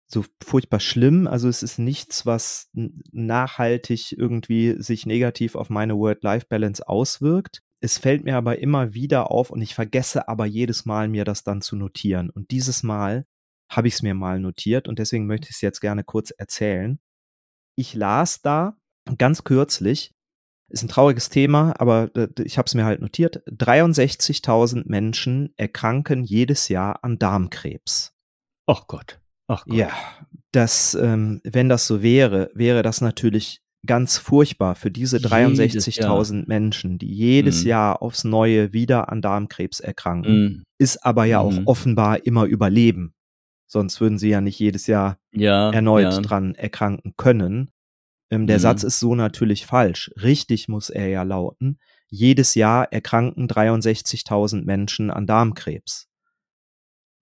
[0.07, 1.27] so furchtbar schlimm.
[1.27, 7.61] Also es ist nichts, was nachhaltig irgendwie sich negativ auf meine Word-Life-Balance auswirkt.
[7.81, 11.43] Es fällt mir aber immer wieder auf und ich vergesse aber jedes Mal, mir das
[11.43, 12.29] dann zu notieren.
[12.29, 13.25] Und dieses Mal
[13.69, 16.99] habe ich es mir mal notiert und deswegen möchte ich es jetzt gerne kurz erzählen.
[17.75, 18.77] Ich las da
[19.17, 20.14] ganz kürzlich,
[20.69, 22.09] ist ein trauriges Thema, aber
[22.43, 28.13] ich habe es mir halt notiert, 63.000 Menschen erkranken jedes Jahr an Darmkrebs.
[28.67, 29.19] Ach Gott.
[29.47, 29.75] Ach Gott.
[29.77, 29.89] Ja,
[30.51, 35.39] das, ähm, wenn das so wäre, wäre das natürlich ganz furchtbar für diese Jedes Jahr.
[36.09, 37.69] 63.000 Menschen, die jedes Mhm.
[37.69, 40.63] Jahr aufs Neue wieder an Darmkrebs erkranken, Mhm.
[40.79, 41.67] ist aber ja auch Mhm.
[41.67, 43.13] offenbar immer überleben.
[43.67, 46.21] Sonst würden sie ja nicht jedes Jahr Ja, erneut ja.
[46.21, 47.69] dran erkranken können.
[48.31, 48.61] Ähm, der Mhm.
[48.61, 50.11] Satz ist so natürlich falsch.
[50.21, 56.07] Richtig muss er ja lauten, jedes Jahr erkranken 63.000 Menschen an Darmkrebs.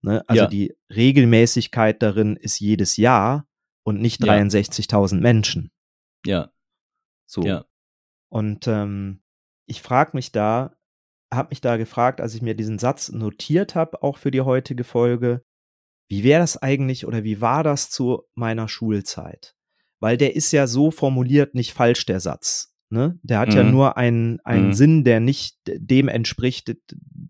[0.02, 0.22] Ne?
[0.28, 0.48] Also Ja.
[0.48, 3.46] die Regelmäßigkeit darin ist jedes Jahr
[3.84, 4.32] und nicht Ja.
[4.32, 5.70] 63.000 Menschen.
[6.26, 6.50] Ja,
[7.26, 7.42] So.
[7.42, 7.64] ja.
[8.30, 9.22] Und ähm,
[9.66, 10.76] ich frage mich da,
[11.32, 14.84] habe mich da gefragt, als ich mir diesen Satz notiert habe, auch für die heutige
[14.84, 15.42] Folge,
[16.08, 19.54] wie wäre das eigentlich oder wie war das zu meiner Schulzeit?
[20.04, 22.74] Weil der ist ja so formuliert nicht falsch, der Satz.
[22.90, 23.18] Ne?
[23.22, 23.70] Der hat ja Mhm.
[23.70, 24.72] nur einen, einen Mhm.
[24.74, 26.76] Sinn, der nicht dem entspricht,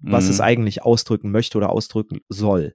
[0.03, 0.45] was es Mhm.
[0.45, 2.75] eigentlich ausdrücken möchte oder ausdrücken soll.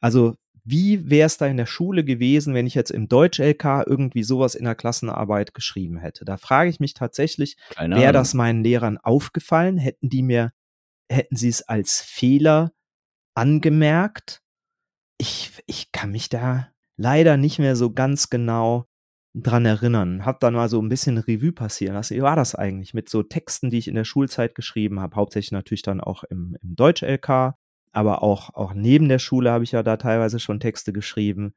[0.00, 4.22] Also, wie wäre es da in der Schule gewesen, wenn ich jetzt im Deutsch-LK irgendwie
[4.22, 6.24] sowas in der Klassenarbeit geschrieben hätte?
[6.24, 7.56] Da frage ich mich tatsächlich,
[8.00, 9.76] Wäre das meinen Lehrern aufgefallen?
[9.78, 10.52] Hätten die mir,
[11.10, 12.72] hätten sie es als Fehler
[13.34, 14.42] angemerkt?
[15.18, 18.86] Ich, ich kann mich da leider nicht mehr so ganz genau
[19.42, 20.24] dran erinnern.
[20.24, 22.16] Hab dann mal so ein bisschen Revue passieren lassen.
[22.16, 25.16] Wie war das eigentlich mit so Texten, die ich in der Schulzeit geschrieben habe?
[25.16, 27.54] Hauptsächlich natürlich dann auch im, im Deutsch-LK,
[27.92, 31.54] aber auch, auch neben der Schule habe ich ja da teilweise schon Texte geschrieben.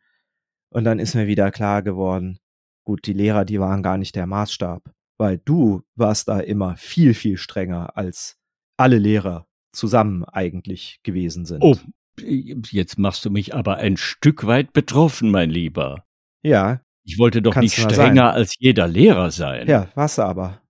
[0.69, 2.39] Und dann ist mir wieder klar geworden,
[2.83, 4.83] gut, die Lehrer, die waren gar nicht der Maßstab
[5.21, 8.39] weil du warst da immer viel, viel strenger als
[8.75, 11.61] alle Lehrer zusammen eigentlich gewesen sind.
[11.61, 11.77] Oh,
[12.19, 16.05] jetzt machst du mich aber ein Stück weit betroffen, mein Lieber.
[16.41, 18.35] Ja, Ich wollte doch Kann's nicht strenger sein.
[18.35, 19.67] als jeder Lehrer sein.
[19.67, 20.61] ja, warst du aber.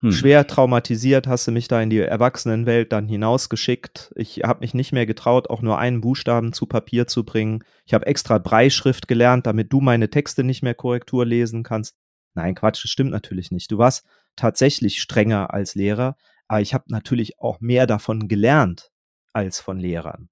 [0.00, 0.12] Hm.
[0.12, 4.12] Schwer traumatisiert hast du mich da in die Erwachsenenwelt dann hinausgeschickt.
[4.16, 7.64] Ich habe mich nicht mehr getraut, auch nur einen Buchstaben zu Papier zu bringen.
[7.84, 11.96] Ich habe extra Breischrift gelernt, damit du meine Texte nicht mehr Korrektur lesen kannst.
[12.34, 13.72] Nein, Quatsch, das stimmt natürlich nicht.
[13.72, 18.92] Du warst tatsächlich strenger als Lehrer, aber ich habe natürlich auch mehr davon gelernt
[19.32, 20.28] als von Lehrern.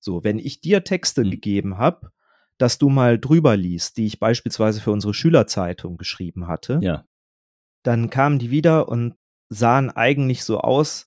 [0.00, 1.30] So, wenn ich dir Texte Hm.
[1.30, 2.12] gegeben habe,
[2.58, 7.04] dass du mal drüber liest, die ich beispielsweise für unsere Schülerzeitung geschrieben hatte, Ja.
[7.84, 9.14] dann kamen die wieder und
[9.48, 11.06] sahen eigentlich so aus,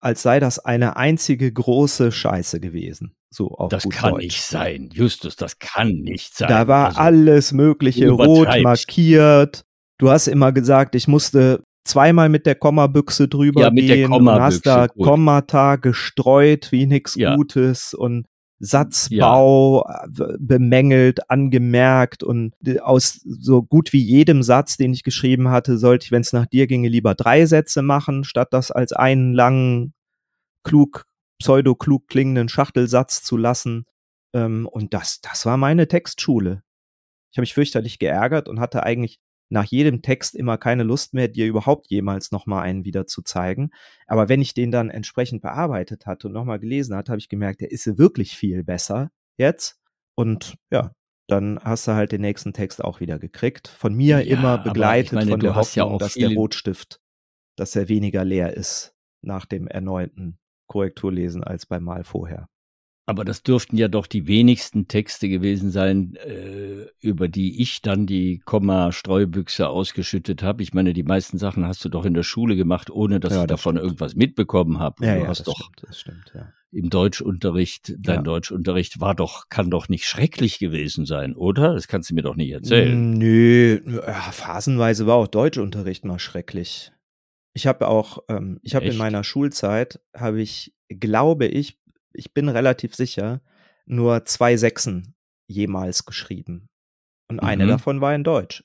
[0.00, 3.14] als sei das eine einzige große Scheiße gewesen.
[3.30, 4.22] So auf Das kann Deutsch.
[4.24, 4.90] nicht sein.
[4.92, 6.48] Justus, das kann nicht sein.
[6.48, 9.64] Da war Also, alles Mögliche du rot markiert.
[9.98, 14.12] Du hast immer gesagt, ich musste zweimal mit der Kommabüchse drüber Ja, mit der gehen
[14.12, 15.04] und hast da gut.
[15.04, 17.34] Kommata gestreut wie nix Ja.
[17.34, 18.26] Gutes und
[18.60, 25.48] Satzbau äh, bemängelt, angemerkt und äh, aus so gut wie jedem Satz, den ich geschrieben
[25.48, 28.92] hatte, sollte ich, wenn es nach dir ginge, lieber drei Sätze machen, statt das als
[28.92, 29.94] einen langen,
[30.64, 31.06] klug,
[31.40, 33.84] pseudo-klug klingenden Schachtelsatz zu lassen.
[34.34, 36.62] Ähm, und das, das war meine Textschule.
[37.30, 41.28] Ich habe mich fürchterlich geärgert und hatte eigentlich nach jedem Text immer keine Lust mehr,
[41.28, 43.70] dir überhaupt jemals nochmal einen wieder zu zeigen.
[44.06, 47.60] Aber wenn ich den dann entsprechend bearbeitet hatte und nochmal gelesen hatte, habe ich gemerkt,
[47.60, 49.78] der ist wirklich viel besser jetzt.
[50.14, 50.92] Und ja,
[51.28, 53.68] dann hast du halt den nächsten Text auch wieder gekriegt.
[53.68, 57.00] Von mir Ja, immer begleitet meine, von der ja Hoffnung, auch dass der Rotstift,
[57.56, 62.48] dass er weniger leer ist nach dem erneuten Korrekturlesen als beim Mal vorher.
[63.08, 68.04] Aber das dürften ja doch die wenigsten Texte gewesen sein, äh, über die ich dann
[68.06, 70.62] die Komma-Streubüchse ausgeschüttet habe.
[70.62, 73.40] Ich meine, die meisten Sachen hast du doch in der Schule gemacht, ohne dass Ja,
[73.40, 73.84] ich das davon stimmt.
[73.86, 75.06] irgendwas mitbekommen habe.
[75.06, 76.52] Ja, du ja, hast das doch stimmt, das stimmt, ja.
[76.70, 78.22] im Deutschunterricht, dein Ja.
[78.22, 81.72] Deutschunterricht war doch, kann doch nicht schrecklich gewesen sein, oder?
[81.72, 83.12] Das kannst du mir doch nicht erzählen.
[83.12, 83.80] Mm, Nö,
[84.32, 86.92] phasenweise war auch Deutschunterricht mal schrecklich.
[87.54, 91.78] Ich habe auch, ähm, ich habe in meiner Schulzeit, habe ich, glaube ich,
[92.12, 93.40] ich bin relativ sicher,
[93.86, 95.14] nur zwei Sechsen
[95.46, 96.68] jemals geschrieben.
[97.28, 97.68] Und eine Mhm.
[97.68, 98.64] davon war in Deutsch.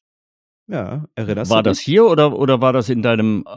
[0.68, 1.86] Ja, erinnerst War du das dich?
[1.86, 3.50] hier oder, oder war das in deinem äh,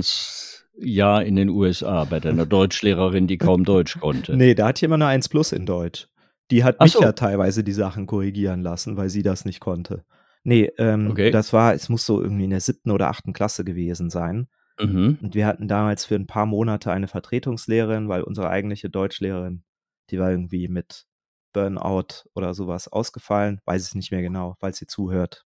[0.00, 4.36] Auslandsjahr in den USA bei deiner Deutschlehrerin, die kaum Deutsch konnte?
[4.36, 6.08] Nee, da hat jemand eine 1 plus in Deutsch.
[6.50, 7.02] Die hat Ach mich so.
[7.02, 10.04] ja teilweise die Sachen korrigieren lassen, weil sie das nicht konnte.
[10.44, 11.30] Nee, ähm, Okay.
[11.32, 14.46] das war, es muss so irgendwie in der siebten oder achten Klasse gewesen sein.
[14.78, 15.18] Mhm.
[15.22, 19.64] Und wir hatten damals für ein paar Monate eine Vertretungslehrerin, weil unsere eigentliche Deutschlehrerin,
[20.10, 21.06] die war irgendwie mit
[21.52, 23.60] Burnout oder sowas ausgefallen.
[23.64, 25.46] Weiß ich nicht mehr genau, falls sie zuhört.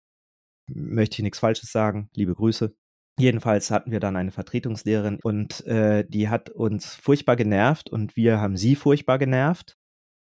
[0.67, 2.11] Möchte ich nichts Falsches sagen.
[2.15, 2.75] Liebe Grüße.
[3.19, 8.41] Jedenfalls hatten wir dann eine Vertretungslehrerin und äh, die hat uns furchtbar genervt und wir
[8.41, 9.77] haben sie furchtbar genervt.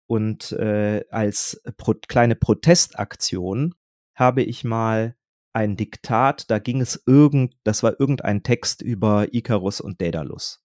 [0.06, 3.74] Und äh, als pro kleine Protestaktion
[4.14, 5.17] habe ich mal
[5.58, 10.60] ein Diktat, da ging es irgend, das war irgendein Text über Icarus und Daedalus.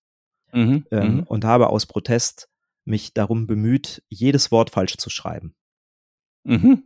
[0.51, 0.85] Mhm.
[0.91, 1.23] Ähm, mhm.
[1.23, 2.47] Und habe aus Protest
[2.85, 5.55] mich darum bemüht, jedes Wort falsch zu schreiben.
[6.43, 6.83] Mhm.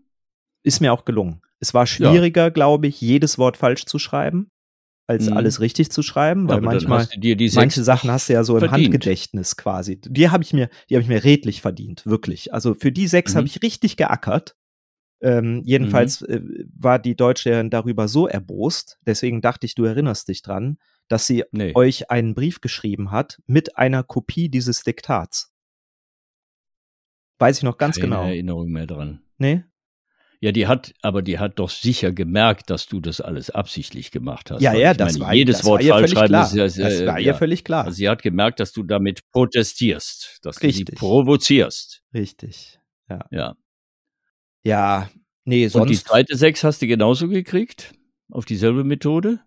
[0.64, 1.42] Ist mir auch gelungen.
[1.60, 2.50] Es war schwieriger, ja.
[2.50, 4.52] glaube ich, jedes Wort falsch zu schreiben,
[5.08, 5.36] als mhm.
[5.36, 7.08] alles richtig zu schreiben, weil manchmal
[7.56, 10.00] manche Sachen hast du ja so im Handgedächtnis quasi.
[10.00, 12.54] Die habe ich mir, die habe ich mir redlich verdient, wirklich.
[12.54, 13.38] Also für die sechs mhm.
[13.40, 14.56] habe ich richtig geackert.
[15.20, 16.28] Ähm, jedenfalls mhm.
[16.28, 20.78] äh, war die Deutschlehrerin darüber so erbost, deswegen dachte ich, du erinnerst dich dran,
[21.08, 21.72] dass sie nee.
[21.74, 25.52] euch einen Brief geschrieben hat mit einer Kopie dieses Diktats.
[27.40, 28.24] Weiß ich noch ganz Keine genau.
[28.24, 29.22] Erinnerung mehr dran.
[29.38, 29.64] Nee?
[30.40, 34.52] Ja, die hat, aber die hat doch sicher gemerkt, dass du das alles absichtlich gemacht
[34.52, 34.62] hast.
[34.62, 36.28] Ja, ja, das meine, war jedes das Wort war falsch schreiben.
[36.28, 36.52] Klar.
[36.54, 37.86] Das, äh, das war ihr völlig klar.
[37.86, 40.86] Also sie hat gemerkt, dass du damit protestierst, dass Richtig.
[40.86, 42.04] du sie provozierst.
[42.14, 42.80] Richtig.
[43.10, 43.26] Ja.
[43.32, 43.56] Ja.
[44.68, 45.10] Ja,
[45.46, 45.84] nee, sonst.
[45.84, 47.94] Und die zweite Sechs hast du genauso gekriegt?
[48.30, 49.40] Auf dieselbe Methode?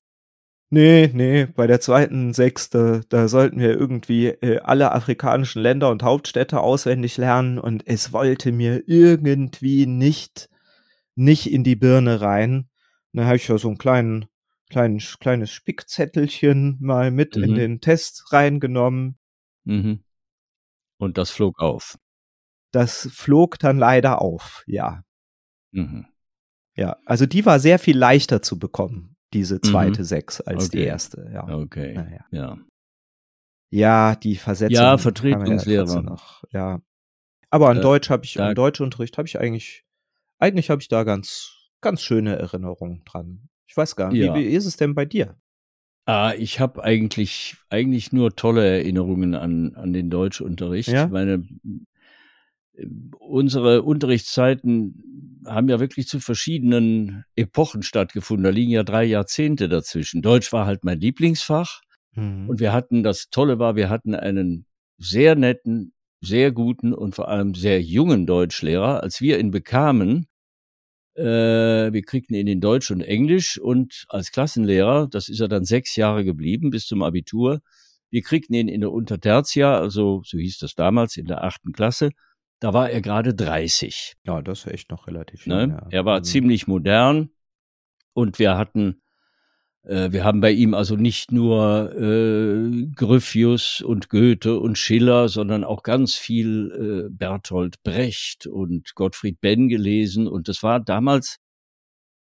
[0.71, 5.91] Nee, nee, bei der zweiten Sechs, da, da sollten wir irgendwie äh, alle afrikanischen Länder
[5.91, 10.49] und Hauptstädte auswendig lernen und es wollte mir irgendwie nicht
[11.17, 12.71] nicht in die Birne rein.
[13.13, 14.27] dann habe ich ja so ein kleinen,
[14.71, 17.43] kleinen, kleines Spickzettelchen mal mit mhm.
[17.43, 19.19] in den Test reingenommen.
[19.65, 20.03] Mhm.
[20.99, 21.99] Und das flog auf.
[22.73, 25.03] Das flog dann leider auf, ja.
[25.73, 26.07] Mhm.
[26.77, 29.63] Ja, also die war sehr viel leichter zu bekommen, diese mhm.
[29.63, 30.05] zweite mhm.
[30.05, 30.77] Sechs, als okay.
[30.77, 31.49] die erste, ja.
[31.49, 31.95] Okay.
[31.95, 32.25] Naja.
[32.31, 32.59] Ja.
[33.73, 34.75] Ja, die Versetzung.
[34.75, 35.87] Ja, Vertretungslehrer.
[35.87, 36.81] Ja, noch, ja.
[37.51, 39.85] Aber an äh, Deutsch habe ich, an Deutschunterricht habe ich eigentlich
[40.41, 43.49] eigentlich habe ich da ganz, ganz schöne Erinnerungen dran.
[43.69, 44.35] Ich weiß gar nicht, ja.
[44.35, 45.37] wie, wie ist es denn bei dir?
[46.07, 50.89] Ah, ich habe eigentlich, eigentlich nur tolle Erinnerungen an, an den Deutschunterricht.
[50.89, 51.07] Ja?
[51.07, 51.47] Meine,
[53.19, 58.45] unsere Unterrichtszeiten haben ja wirklich zu verschiedenen Epochen stattgefunden.
[58.45, 60.23] Da liegen ja drei Jahrzehnte dazwischen.
[60.23, 61.81] Deutsch war halt mein Lieblingsfach.
[62.15, 62.49] Mhm.
[62.49, 64.67] Und wir hatten, das Tolle war, wir hatten einen
[64.99, 69.03] sehr netten, sehr guten und vor allem sehr jungen Deutschlehrer.
[69.03, 70.27] Als wir ihn bekamen,
[71.15, 71.23] äh,
[71.93, 75.97] wir kriegten ihn in Deutsch und Englisch und als Klassenlehrer, das ist er dann sechs
[75.97, 77.61] Jahre geblieben bis zum Abitur.
[78.11, 82.11] Wir kriegten ihn in der Untertertia, also so hieß das damals, in der achten Klasse.
[82.61, 84.17] Da war er gerade 30.
[84.25, 85.79] Ja, das ist echt noch relativ ne?
[85.81, 85.87] Ja.
[85.91, 86.25] Er war mhm.
[86.25, 87.31] ziemlich modern
[88.13, 89.01] und wir hatten
[89.83, 95.65] äh, wir haben bei ihm also nicht nur äh, Gryphius und Goethe und Schiller, sondern
[95.65, 100.29] auch ganz viel äh, Bertolt Brecht und Gottfried Benn gelesen.
[100.29, 101.39] Und das war damals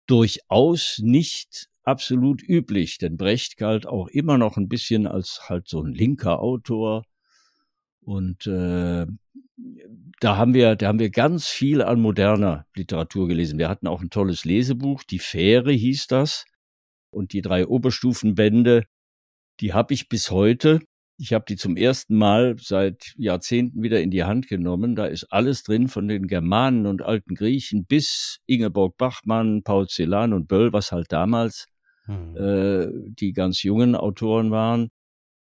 [0.07, 5.81] durchaus nicht absolut üblich, denn Brecht galt auch immer noch ein bisschen als halt so
[5.81, 7.03] ein linker Autor.
[8.09, 9.05] Und äh,
[10.19, 13.59] da haben wir, da haben wir ganz viel an moderner Literatur gelesen.
[13.59, 16.45] Wir hatten auch ein tolles Lesebuch, die Fähre hieß das
[17.11, 18.85] und die drei Oberstufenbände,
[19.59, 20.79] die habe ich bis heute.
[21.19, 24.95] Ich habe die zum ersten Mal seit Jahrzehnten wieder in die Hand genommen.
[24.95, 30.33] Da ist alles drin von den Germanen und alten Griechen bis Ingeborg Bachmann, Paul Celan
[30.33, 31.67] und Böll, was halt damals
[32.05, 32.35] hm.
[32.37, 32.87] äh,
[33.19, 34.89] die ganz jungen Autoren waren.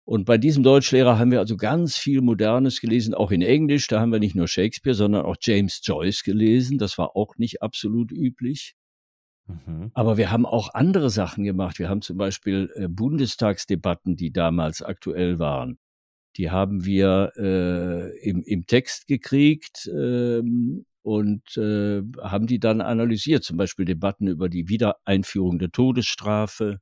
[0.04, 3.86] Und bei diesem Deutschlehrer haben wir also ganz viel Modernes gelesen, auch in Englisch.
[3.86, 6.78] Da haben wir nicht nur Shakespeare, sondern auch James Joyce gelesen.
[6.78, 8.74] Das war auch nicht absolut üblich.
[9.46, 9.90] Mhm.
[9.94, 11.78] Aber wir haben auch andere Sachen gemacht.
[11.78, 15.78] Wir haben zum Beispiel äh, Bundestagsdebatten, die damals aktuell waren.
[16.36, 23.44] Die haben wir äh, im, im Text gekriegt ähm, und äh, haben die dann analysiert.
[23.44, 26.78] Zum Beispiel Debatten über die Wiedereinführung der Todesstrafe.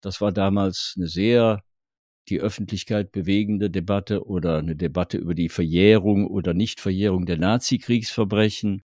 [0.00, 1.62] Das war damals eine sehr
[2.28, 8.82] die Öffentlichkeit bewegende Debatte oder eine Debatte über die Verjährung oder Nichtverjährung der Nazi-Kriegsverbrechen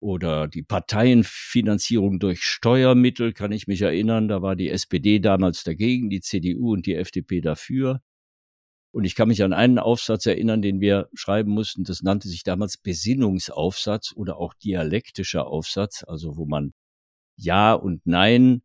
[0.00, 4.28] oder die Parteienfinanzierung durch Steuermittel, kann ich mich erinnern.
[4.28, 8.00] Da war die SPD damals dagegen, die CDU und die FDP dafür.
[8.90, 11.84] Und ich kann mich an einen Aufsatz erinnern, den wir schreiben mussten.
[11.84, 16.72] Das nannte sich damals Besinnungsaufsatz oder auch dialektischer Aufsatz, also wo man
[17.36, 18.62] Ja und Nein,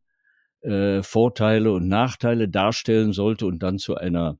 [0.63, 4.37] äh, Vorteile und Nachteile darstellen sollte und dann zu einer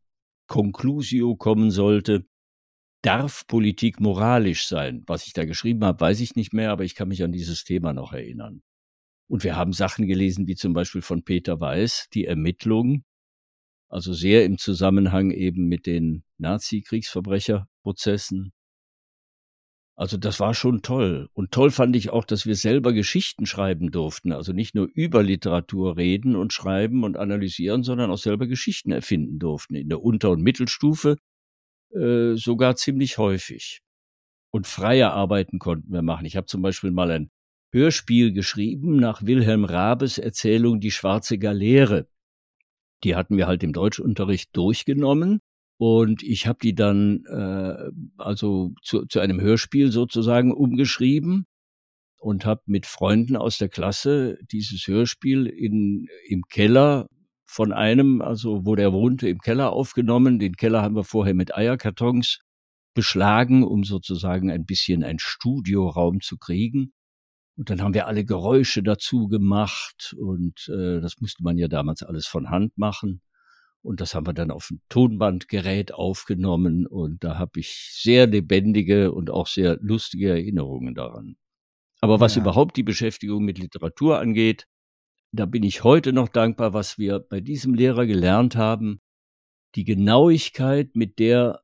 [0.48, 2.26] Conclusio kommen sollte
[3.04, 5.04] darf Politik moralisch sein?
[5.06, 7.64] Was ich da geschrieben habe, weiß ich nicht mehr, aber ich kann mich an dieses
[7.64, 8.64] Thema noch erinnern.
[9.28, 13.04] Und wir haben Sachen gelesen, wie zum Beispiel von Peter Weiß, die Ermittlung,
[13.90, 18.54] also sehr im Zusammenhang eben mit den Nazi-Kriegsverbrecherprozessen.
[19.96, 21.30] Also das war schon toll.
[21.34, 24.32] Und toll fand ich auch, dass wir selber Geschichten schreiben durften.
[24.32, 29.38] Also nicht nur über Literatur reden und schreiben und analysieren, sondern auch selber Geschichten erfinden
[29.38, 29.76] durften.
[29.76, 31.18] In der Unter- und Mittelstufe
[31.94, 33.82] äh, sogar ziemlich häufig.
[34.52, 36.26] Und freie Arbeiten konnten wir machen.
[36.26, 37.30] Ich habe zum Beispiel mal ein
[37.72, 42.08] Hörspiel geschrieben nach Wilhelm Rabes Erzählung Die schwarze Galeere.
[43.04, 45.42] Die hatten wir halt im Deutschunterricht durchgenommen
[45.78, 51.46] und ich habe die dann äh, also zu, zu einem Hörspiel sozusagen umgeschrieben.
[52.20, 57.08] und habe mit Freunden aus der Klasse dieses Hörspiel in, im Keller
[57.46, 60.40] von einem, also wo der wohnte, im Keller aufgenommen.
[60.40, 62.40] Den Keller haben wir vorher mit Eierkartons
[62.94, 66.94] beschlagen, um sozusagen ein bisschen ein Studioraum zu kriegen.
[67.56, 72.02] Und dann haben wir alle Geräusche dazu gemacht und äh, das musste man ja damals
[72.02, 73.22] alles von Hand machen.
[73.84, 79.12] Und das haben wir dann auf ein Tonbandgerät aufgenommen und da habe ich sehr lebendige
[79.12, 81.36] und auch sehr lustige Erinnerungen daran.
[82.00, 82.42] Aber was ja.
[82.42, 84.68] überhaupt die Beschäftigung mit Literatur angeht,
[85.34, 89.02] da bin ich heute noch dankbar, was wir bei diesem Lehrer gelernt haben,
[89.76, 91.62] die Genauigkeit, mit der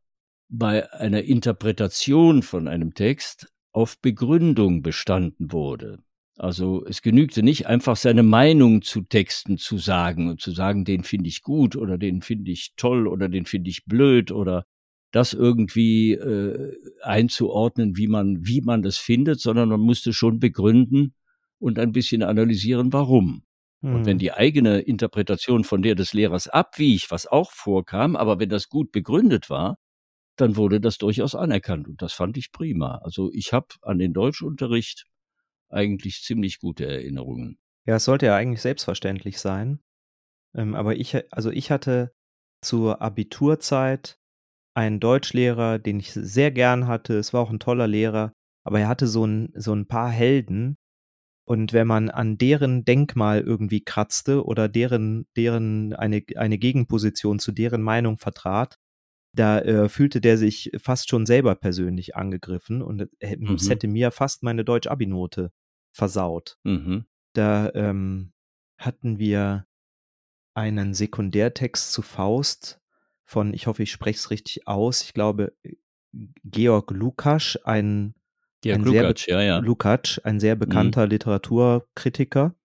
[0.49, 6.03] bei einer Interpretation von einem Text auf Begründung bestanden wurde.
[6.39, 11.03] Also es genügte nicht einfach seine Meinung zu Texten zu sagen und zu sagen, den
[11.03, 14.65] finde ich gut oder den finde ich toll oder den finde ich blöd oder
[15.11, 21.13] das irgendwie äh, einzuordnen, wie man wie man das findet, sondern man musste schon begründen
[21.59, 23.43] und ein bisschen analysieren, warum.
[23.81, 23.95] Hm.
[23.95, 24.19] Und wenn hm.
[24.19, 28.93] die eigene Interpretation von der des Lehrers abwich, was auch vorkam, aber wenn das gut
[28.93, 29.77] begründet war,
[30.37, 32.99] dann wurde das durchaus anerkannt und das fand ich prima.
[33.03, 35.05] Also ich habe an den Deutschunterricht
[35.69, 37.57] eigentlich ziemlich gute Erinnerungen.
[37.85, 39.79] Ja, es sollte ja eigentlich selbstverständlich sein.
[40.55, 42.11] Ähm, aber ich, also ich hatte
[42.61, 44.17] zur Abiturzeit
[44.75, 47.17] einen Deutschlehrer, den ich sehr gern hatte.
[47.17, 50.77] Es war auch ein toller Lehrer, aber er hatte so ein, so ein paar Helden.
[51.45, 57.51] Und wenn man an deren Denkmal irgendwie kratzte oder deren, deren eine, eine Gegenposition zu
[57.51, 58.77] deren Meinung vertrat,
[59.35, 63.55] da äh, fühlte der sich fast schon selber persönlich angegriffen und äh, mhm.
[63.55, 65.51] es hätte mir fast meine Deutsch-Abi-Note
[65.99, 66.57] versaut.
[66.63, 67.05] Mhm.
[67.33, 68.31] Da ähm,
[68.79, 69.67] hatten wir
[70.55, 72.81] einen Sekundärtext zu Faust
[73.25, 75.53] von, ich hoffe, ich spreche es richtig aus, ich glaube,
[76.43, 78.15] Georg Lukacs, ein,
[78.61, 79.59] Georg ein Lukacs, ja, ja.
[79.59, 80.59] Lukacs, ein sehr mhm.
[80.59, 81.11] bekannter mhm.
[81.11, 82.55] Literaturkritiker.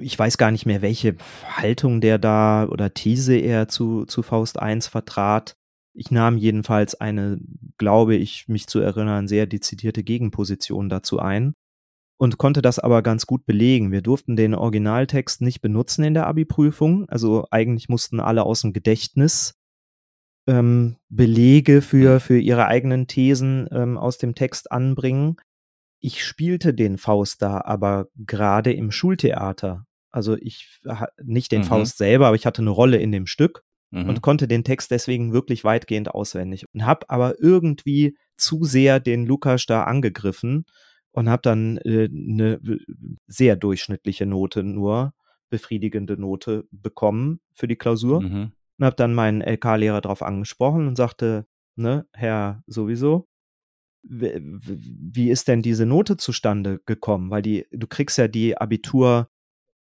[0.00, 4.58] Ich weiß gar nicht mehr, welche Haltung der da oder These er zu, zu Faust
[4.58, 5.56] 1 vertrat.
[5.92, 7.40] Ich nahm jedenfalls eine,
[7.76, 11.54] glaube ich, mich zu erinnern, sehr dezidierte Gegenposition dazu ein
[12.18, 13.92] und konnte das aber ganz gut belegen.
[13.92, 17.08] Wir durften den Originaltext nicht benutzen in der Abi-Prüfung.
[17.08, 19.54] Also eigentlich mussten alle aus dem Gedächtnis
[20.48, 25.36] ähm, Belege für, für ihre eigenen Thesen ähm, aus dem Text anbringen.
[26.00, 29.84] Ich spielte den Faust da aber gerade im Schultheater.
[30.10, 30.80] Also ich
[31.22, 31.66] nicht den mhm.
[31.66, 34.08] Faust selber, aber ich hatte eine Rolle in dem Stück mhm.
[34.08, 39.24] und konnte den Text deswegen wirklich weitgehend auswendig und habe aber irgendwie zu sehr den
[39.24, 40.64] Lukas da angegriffen
[41.18, 42.60] und habe dann äh, eine
[43.26, 45.12] sehr durchschnittliche Note nur,
[45.50, 48.52] befriedigende Note bekommen für die Klausur mhm.
[48.78, 53.26] und habe dann meinen LK-Lehrer darauf angesprochen und sagte, ne, Herr sowieso,
[54.02, 57.30] wie ist denn diese Note zustande gekommen?
[57.30, 59.28] Weil die, du kriegst ja die Abitur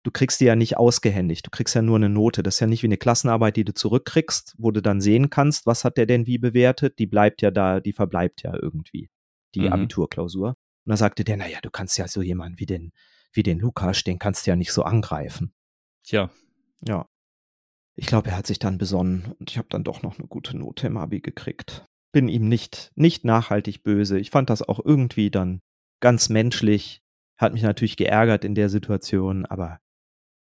[0.04, 1.46] du kriegst die ja nicht ausgehändigt.
[1.46, 2.44] Du kriegst ja nur eine Note.
[2.44, 5.66] Das ist ja nicht wie eine Klassenarbeit, die du zurückkriegst, wo du dann sehen kannst,
[5.66, 7.00] was hat der denn wie bewertet.
[7.00, 9.10] Die bleibt ja da, die verbleibt ja irgendwie,
[9.56, 9.74] die mhm.
[9.74, 10.56] Abiturklausur.
[10.86, 12.92] Und da sagte der, naja, du kannst ja so jemanden wie den,
[13.32, 15.54] wie den Lukas, den kannst du ja nicht so angreifen.
[16.04, 16.30] Tja.
[16.82, 17.08] Ja.
[17.96, 20.58] Ich glaube, er hat sich dann besonnen und ich habe dann doch noch eine gute
[20.58, 21.86] Note im Abi gekriegt.
[22.12, 24.20] Bin ihm nicht, nicht nachhaltig böse.
[24.20, 25.62] Ich fand das auch irgendwie dann
[26.00, 27.02] ganz menschlich.
[27.38, 29.80] Hat mich natürlich geärgert in der Situation, aber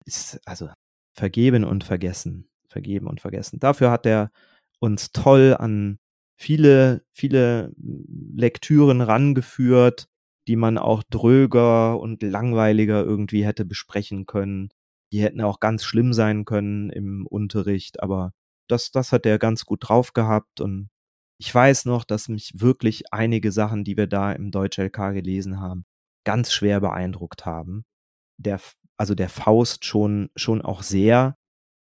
[0.05, 0.71] ist also
[1.15, 3.59] vergeben und vergessen, vergeben und vergessen.
[3.59, 4.31] Dafür hat er
[4.79, 5.99] uns toll an
[6.37, 10.09] viele, viele Lektüren rangeführt,
[10.49, 14.71] die man auch dröger und langweiliger irgendwie hätte besprechen können.
[15.13, 18.33] Die hätten auch ganz schlimm sein können im Unterricht, aber
[18.69, 20.89] das, das hat er ganz gut drauf gehabt und
[21.41, 25.61] ich weiß noch, dass mich wirklich einige Sachen, die wir da im Deutsch LK gelesen
[25.61, 25.85] haben,
[26.25, 27.85] ganz schwer beeindruckt haben.
[28.39, 28.61] Der
[28.99, 31.37] also der Faust schon, schon auch sehr,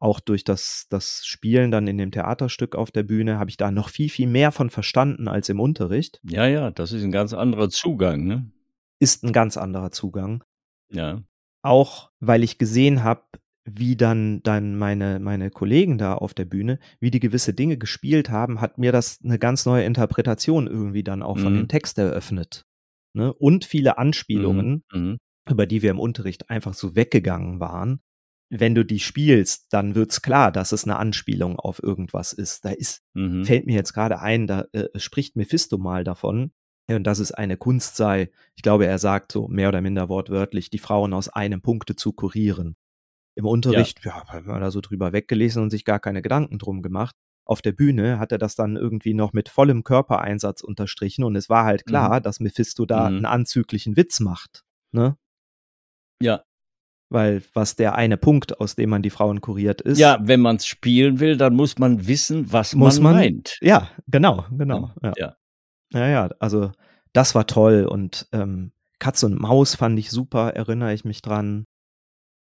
[0.02, 3.70] auch durch das, das Spielen dann in dem Theaterstück auf der Bühne, habe ich da
[3.70, 6.20] noch viel, viel mehr von verstanden als im Unterricht.
[6.24, 8.50] Ja, ja, das ist ein ganz anderer Zugang, ne?
[8.98, 10.42] Ist ein ganz anderer Zugang.
[10.90, 11.22] Ja.
[11.62, 13.22] Auch weil ich gesehen habe,
[13.64, 18.29] wie dann, dann meine, meine Kollegen da auf der Bühne, wie die gewisse Dinge gespielt
[18.29, 21.42] haben, hat mir das eine ganz neue Interpretation irgendwie dann auch mhm.
[21.42, 22.66] von dem Text eröffnet.
[23.14, 23.33] Ne?
[23.33, 25.00] Und viele Anspielungen, mhm.
[25.00, 25.18] mhm
[25.50, 28.00] über die wir im Unterricht einfach so weggegangen waren.
[28.55, 32.65] Wenn du die spielst, dann wird's klar, dass es eine Anspielung auf irgendwas ist.
[32.65, 33.44] Da ist, mhm.
[33.44, 36.53] fällt mir jetzt gerade ein, da äh, spricht Mephisto mal davon,
[36.88, 38.31] und dass es eine Kunst sei.
[38.55, 42.13] Ich glaube, er sagt so mehr oder minder wortwörtlich, die Frauen aus einem Punkte zu
[42.13, 42.77] kurieren.
[43.35, 46.59] Im Unterricht, ja, ja hat man da so drüber weggelesen und sich gar keine Gedanken
[46.59, 47.17] drum gemacht.
[47.44, 51.48] Auf der Bühne hat er das dann irgendwie noch mit vollem Körpereinsatz unterstrichen und es
[51.48, 52.23] war halt klar, mhm.
[52.23, 53.17] dass Mephisto da mhm.
[53.17, 54.65] einen anzüglichen Witz macht.
[54.92, 55.17] Ne?
[56.23, 56.44] Ja.
[57.13, 59.98] Weil was der eine Punkt, aus dem man die Frauen kuriert, ist.
[59.98, 63.58] Ja, wenn man es spielen will, dann muss man wissen, was muss man, man meint.
[63.60, 64.90] Ja, genau, genau.
[65.02, 65.13] Ja.
[65.19, 65.37] Ja.
[65.92, 66.73] Ja, ja, also
[67.13, 71.67] das war toll und ähm, Katz und Maus fand ich super, erinnere ich mich dran.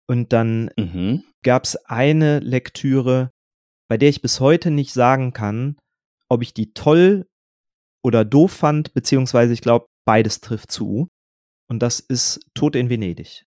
[0.08, 1.22] Und dann Mhm.
[1.44, 3.30] gab es eine Lektüre,
[3.88, 5.76] bei der ich bis heute nicht sagen kann,
[6.28, 7.26] ob ich die toll
[8.02, 11.06] oder doof fand, beziehungsweise ich glaube, beides trifft zu.
[11.70, 13.44] Und das ist Tod in Venedig.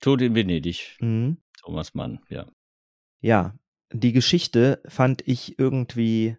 [0.00, 0.96] Tod in Venedig.
[1.00, 1.38] Mhm.
[1.60, 2.46] Thomas Mann, ja.
[3.20, 3.54] Ja,
[3.92, 6.36] die Geschichte fand ich irgendwie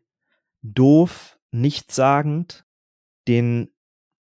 [0.62, 2.66] doof, nichtssagend.
[3.28, 3.70] Den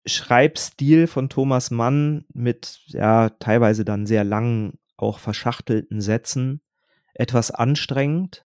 [0.06, 6.60] Schreibstil von Thomas Mann mit ja teilweise dann sehr langen, auch verschachtelten Sätzen
[7.14, 8.44] etwas anstrengend.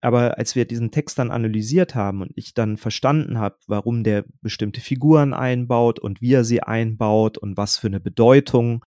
[0.00, 4.26] Aber als wir diesen Text dann analysiert haben und ich dann verstanden habe, warum der
[4.42, 8.84] bestimmte Figuren einbaut und wie er sie einbaut und was für eine Bedeutung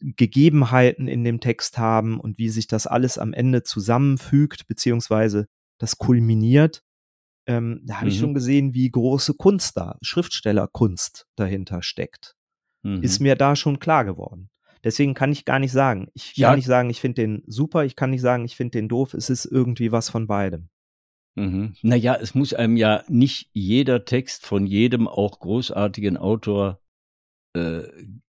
[0.00, 5.46] Gegebenheiten in dem Text haben und wie sich das alles am Ende zusammenfügt, beziehungsweise
[5.78, 6.82] das kulminiert,
[7.46, 8.20] ähm, da habe ich Mhm.
[8.20, 12.34] schon gesehen, wie große Kunst da, Schriftstellerkunst dahinter steckt.
[12.82, 13.02] Mhm.
[13.02, 14.50] Ist mir da schon klar geworden.
[14.84, 16.08] Deswegen kann ich gar nicht sagen.
[16.14, 16.48] Ich Ja.
[16.48, 19.12] kann nicht sagen, ich finde den super, ich kann nicht sagen, ich finde den doof.
[19.14, 20.70] Es ist irgendwie was von beidem.
[21.34, 21.74] Mhm.
[21.82, 26.80] Naja, es muss einem ja nicht jeder Text von jedem auch großartigen Autor
[27.54, 27.82] äh,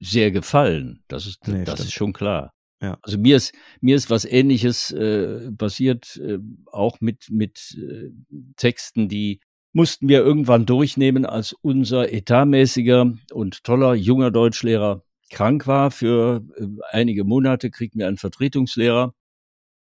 [0.02, 1.04] sehr gefallen.
[1.08, 1.88] Das ist, Nee, das stimmt.
[1.88, 2.54] ist schon klar.
[2.82, 2.97] Ja.
[3.04, 6.39] Also mir ist, mir ist was ähnliches äh, passiert, äh,
[6.72, 8.10] auch mit, mit äh,
[8.58, 9.39] Texten, die
[9.72, 15.91] mussten wir irgendwann durchnehmen, als unser etatmäßiger und toller junger Deutschlehrer krank war.
[15.91, 19.14] Für äh, einige Monate kriegten wir einen Vertretungslehrer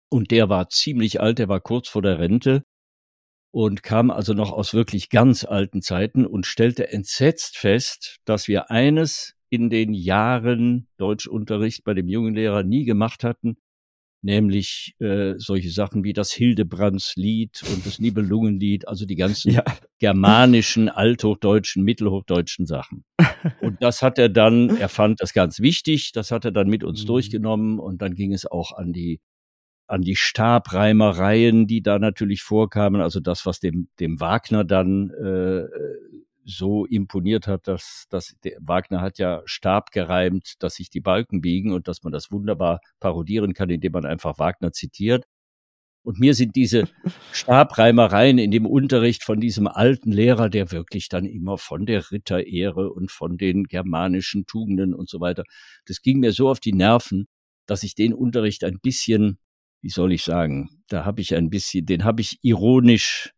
[0.10, 2.64] und der war ziemlich alt, der war kurz vor der Rente
[3.52, 8.72] und kam also noch aus wirklich ganz alten Zeiten und stellte entsetzt fest, dass wir
[8.72, 13.58] eines in den Jahren Deutschunterricht bei dem jungen Lehrer nie gemacht hatten,
[14.22, 19.64] nämlich äh, solche Sachen wie das Hildebrandslied und das Nibelungenlied, also die ganzen Ja.
[20.00, 23.06] germanischen, althochdeutschen, mittelhochdeutschen Sachen.
[23.62, 26.84] Und das hat er dann, er fand das ganz wichtig, das hat er dann mit
[26.84, 27.08] uns Mhm.
[27.08, 29.20] durchgenommen und dann ging es auch an die
[29.88, 35.64] an die Stabreimereien, die da natürlich vorkamen, also das, was dem, dem Wagner dann äh,
[36.50, 41.74] so imponiert hat, dass, dass Wagner hat ja Stab gereimt, dass sich die Balken biegen
[41.74, 45.26] und dass man das wunderbar parodieren kann, indem man einfach Wagner zitiert.
[46.04, 46.88] Und mir sind diese
[47.34, 52.92] Stabreimereien in dem Unterricht von diesem alten Lehrer, der wirklich dann immer von der Ritterehre
[52.92, 55.44] und von den germanischen Tugenden und so weiter,
[55.86, 57.28] das ging mir so auf die Nerven,
[57.66, 59.38] dass ich den Unterricht ein bisschen,
[59.82, 63.34] wie soll ich sagen, da habe ich ein bisschen, den habe ich ironisch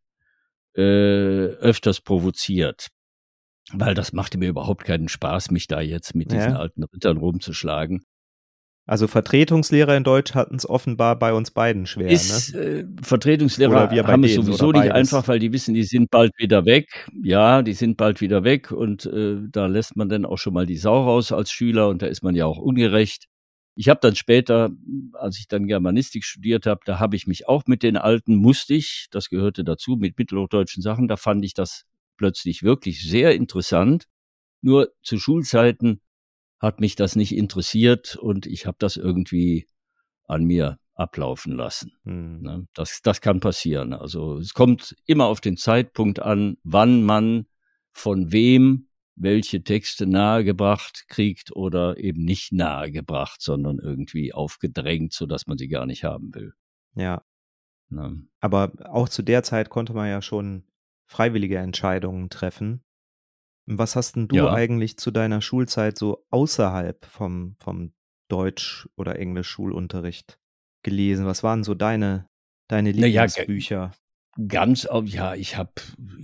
[0.76, 2.88] äh, öfters provoziert.
[3.74, 6.60] Weil das machte mir überhaupt keinen Spaß, mich da jetzt mit diesen Ja.
[6.60, 8.04] alten Rittern rumzuschlagen.
[8.88, 12.10] Also Vertretungslehrer in Deutsch hatten es offenbar bei uns beiden schwer.
[12.10, 12.62] ist ne?
[12.62, 17.08] äh, Vertretungslehrer haben es sowieso nicht einfach, weil die wissen, die sind bald wieder weg.
[17.24, 20.66] Ja, die sind bald wieder weg und äh, da lässt man dann auch schon mal
[20.66, 23.28] die Sau raus als Schüler und da ist man ja auch ungerecht.
[23.76, 24.72] Ich habe dann später,
[25.14, 28.74] als ich dann Germanistik studiert habe, da habe ich mich auch mit den alten musste
[28.74, 31.86] ich, das gehörte dazu, mit mittelhochdeutschen Sachen, da fand ich das
[32.22, 34.08] plötzlich wirklich sehr interessant.
[34.62, 36.02] Nur zu Schulzeiten
[36.60, 39.68] hat mich das nicht interessiert und ich habe das irgendwie
[40.28, 41.94] an mir ablaufen lassen.
[42.04, 42.42] Hm.
[42.44, 42.68] Ne?
[42.76, 43.94] Das, das kann passieren.
[43.94, 47.48] Also es kommt immer auf den Zeitpunkt an, wann man
[47.92, 55.48] von wem welche Texte nahegebracht kriegt oder eben nicht nahegebracht, sondern irgendwie aufgedrängt, so dass
[55.48, 56.54] man sie gar nicht haben will.
[56.94, 57.24] Ja,
[57.92, 58.24] Ne?
[58.40, 60.64] aber auch zu der Zeit konnte man ja schon
[61.12, 62.82] freiwillige Entscheidungen treffen.
[63.66, 64.54] Was hast denn du Ja.
[64.54, 67.94] eigentlich zu deiner Schulzeit so außerhalb vom, vom
[68.30, 70.40] Deutsch- oder Englisch-Schulunterricht
[70.84, 71.26] gelesen?
[71.26, 72.28] Was waren so deine,
[72.70, 73.92] deine Na ja, Lieblingsbücher?
[74.48, 75.74] Ganz, ja, ich habe,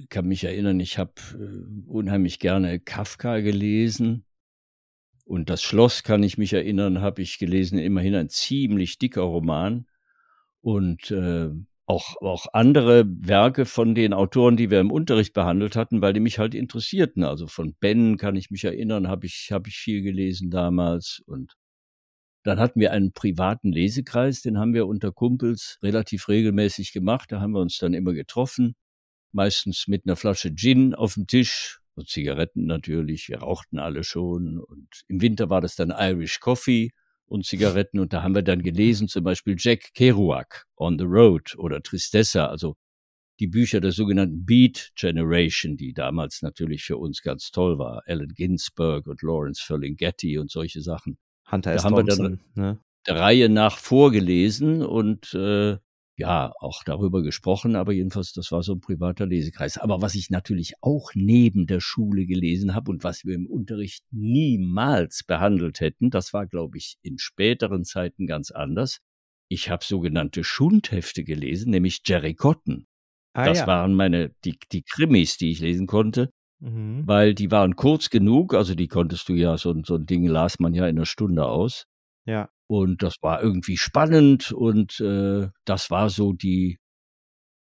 [0.09, 4.23] kann mich erinnern, ich habe äh, unheimlich gerne Kafka gelesen.
[5.25, 9.85] Und das Schloss, kann ich mich erinnern, habe ich gelesen, immerhin ein ziemlich dicker Roman.
[10.61, 11.49] Und äh,
[11.87, 16.19] auch, auch andere Werke von den Autoren, die wir im Unterricht behandelt hatten, weil die
[16.19, 17.23] mich halt interessierten.
[17.23, 21.23] Also von Ben kann ich mich erinnern, habe ich, hab ich viel gelesen damals.
[21.25, 21.55] Und
[22.43, 27.31] dann hatten wir einen privaten Lesekreis, den haben wir unter Kumpels relativ regelmäßig gemacht.
[27.31, 28.75] Da haben wir uns dann immer getroffen,
[29.31, 33.29] meistens mit einer Flasche Gin auf dem Tisch und Zigaretten natürlich.
[33.29, 34.59] Wir rauchten alle schon.
[34.59, 36.91] Und im Winter war das dann Irish Coffee
[37.27, 37.99] und Zigaretten.
[37.99, 42.47] Und da haben wir dann gelesen, zum Beispiel Jack Kerouac, On the Road oder Tristessa,
[42.47, 42.75] also
[43.39, 48.01] die Bücher der sogenannten Beat Generation, die damals natürlich für uns ganz toll war.
[48.07, 51.17] Allen Ginsberg und Lawrence Ferlinghetti und solche Sachen.
[51.51, 51.83] Hunter S.
[51.83, 52.79] Da haben wir Thompson, dann ne?
[53.07, 55.77] der Reihe nach vorgelesen und äh,
[56.17, 59.77] ja, auch darüber gesprochen, aber jedenfalls, das war so ein privater Lesekreis.
[59.77, 64.03] Aber was ich natürlich auch neben der Schule gelesen habe und was wir im Unterricht
[64.11, 68.99] niemals behandelt hätten, das war, glaube ich, in späteren Zeiten ganz anders.
[69.49, 72.85] Ich habe sogenannte Schundhefte gelesen, nämlich Jerry Cotton.
[73.33, 73.67] Ah, das ja.
[73.67, 77.03] waren meine, die, die Krimis, die ich lesen konnte, Mhm.
[77.05, 80.25] weil die waren kurz genug, also die konntest du ja, so, ein- so ein Ding
[80.25, 81.85] las man ja in einer Stunde aus.
[82.25, 82.49] Ja.
[82.67, 86.79] Und das war irgendwie spannend und äh, das war so die,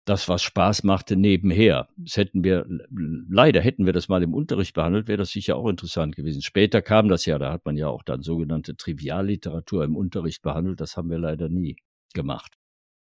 [0.07, 1.89] das, was Spaß machte nebenher.
[1.97, 5.69] Das hätten wir, leider hätten wir das mal im Unterricht behandelt, wäre das sicher auch
[5.69, 6.43] interessant gewesen.
[6.43, 10.81] Später kam das ja, da hat man ja auch dann sogenannte Trivialliteratur im Unterricht behandelt.
[10.81, 11.77] Das haben wir leider nie
[12.15, 12.57] gemacht.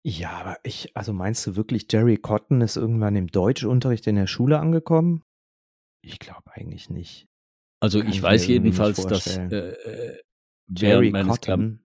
[0.03, 4.27] Ja, aber ich, also meinst du wirklich, Jerry Cotton ist irgendwann im Deutschunterricht in der
[4.27, 5.23] Schule angekommen?
[6.01, 7.27] Ich glaube eigentlich nicht.
[7.79, 10.21] Also Kann ich weiß jedenfalls, dass äh, äh,
[10.67, 11.84] Jerry Cotton?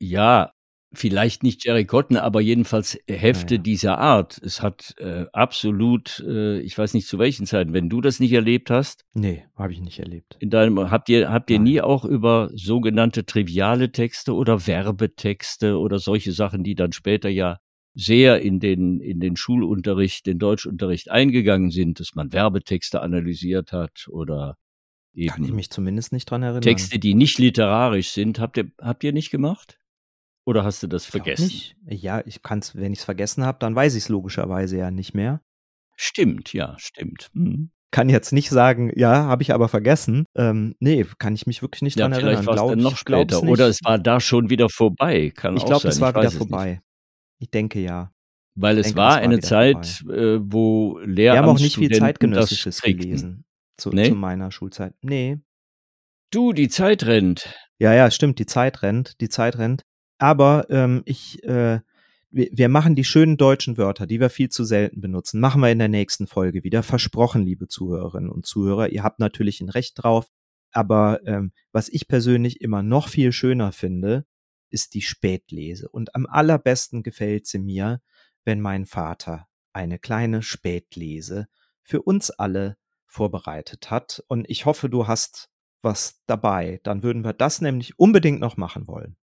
[0.00, 0.52] Ja,
[0.92, 3.62] vielleicht nicht Jerry Cotton, aber jedenfalls Hefte Naja.
[3.62, 4.38] dieser Art.
[4.42, 8.32] Es hat äh, absolut, äh, ich weiß nicht zu welchen Zeiten, wenn du das nicht
[8.32, 10.36] erlebt hast, Nee, habe ich nicht erlebt.
[10.40, 11.64] in deinem, habt ihr, habt ihr Nein.
[11.64, 17.58] nie auch über sogenannte triviale Texte oder Werbetexte oder solche Sachen, die dann später ja
[17.94, 24.06] sehr in den, in den Schulunterricht, den Deutschunterricht eingegangen sind, dass man Werbetexte analysiert hat
[24.08, 24.56] oder
[25.14, 26.62] Kann ich eben mich zumindest nicht dran erinnern.
[26.62, 28.38] Texte, die nicht literarisch sind.
[28.38, 29.77] Habt ihr, habt ihr nicht gemacht?
[30.48, 31.44] Oder hast du das vergessen?
[31.44, 31.76] Nicht.
[31.86, 35.12] Ja, ich kann's, wenn ich es vergessen habe, dann weiß ich es logischerweise ja nicht
[35.12, 35.42] mehr.
[35.94, 37.28] Stimmt, ja, stimmt.
[37.34, 37.70] Mhm.
[37.90, 40.24] Kann jetzt nicht sagen, ja, habe ich aber vergessen.
[40.34, 42.56] Ähm, nee, kann ich mich wirklich nicht Ja, dran vielleicht erinnern.
[42.58, 43.42] war es ich- noch später.
[43.42, 45.30] Oder es war da schon wieder vorbei.
[45.36, 46.38] Kann Ich glaube, es war ich wieder es nicht.
[46.38, 46.80] vorbei.
[47.40, 48.10] Ich denke ja.
[48.54, 51.90] Weil es denke, war es war eine Zeit, äh, wo Wir haben auch nicht viel
[51.90, 53.44] Zeitgenössisches gelesen
[53.76, 54.08] zu, Nee?
[54.08, 54.94] zu meiner Schulzeit.
[55.02, 55.38] Nee.
[56.32, 57.54] Du, die Zeit rennt.
[57.78, 59.82] Ja, ja, stimmt, die Zeit rennt, die Zeit rennt.
[60.18, 61.80] Aber ähm, ich, äh,
[62.30, 65.78] wir, machen die schönen deutschen Wörter, die wir viel zu selten benutzen, machen wir in
[65.78, 66.82] der nächsten Folge wieder.
[66.82, 68.90] Versprochen, liebe Zuhörerinnen und Zuhörer.
[68.90, 70.26] Ihr habt natürlich ein Recht drauf.
[70.72, 74.26] Aber ähm, was ich persönlich immer noch viel schöner finde,
[74.70, 75.88] ist die Spätlese.
[75.88, 78.02] Und am allerbesten gefällt sie mir,
[78.44, 81.48] wenn mein Vater eine kleine Spätlese
[81.82, 84.22] für uns alle vorbereitet hat.
[84.28, 85.48] Und ich hoffe, du hast
[85.80, 86.80] was dabei.
[86.82, 89.16] Dann würden wir das nämlich unbedingt noch machen wollen.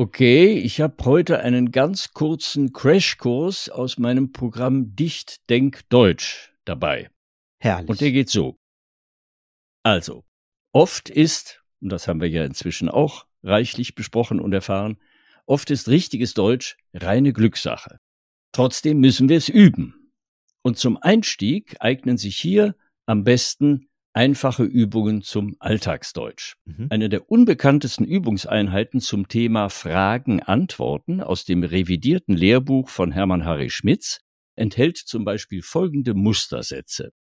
[0.00, 7.10] Okay, ich habe heute einen ganz kurzen Crashkurs aus meinem Programm Dicht, Denk, Deutsch dabei.
[7.60, 7.88] Herrlich.
[7.88, 8.60] Und der geht so.
[9.82, 10.24] Also,
[10.70, 14.98] oft ist, und das haben wir ja inzwischen auch reichlich besprochen und erfahren,
[15.46, 17.98] oft ist richtiges Deutsch reine Glückssache.
[18.52, 20.12] Trotzdem müssen wir es üben.
[20.62, 22.76] Und zum Einstieg eignen sich hier
[23.06, 23.87] am besten
[24.18, 26.56] einfache Übungen zum Alltagsdeutsch.
[26.64, 26.88] Mhm.
[26.90, 33.70] Eine der unbekanntesten Übungseinheiten zum Thema Fragen, Antworten aus dem revidierten Lehrbuch von Hermann Harry
[33.70, 34.18] Schmitz
[34.56, 37.12] enthält zum Beispiel folgende Mustersätze.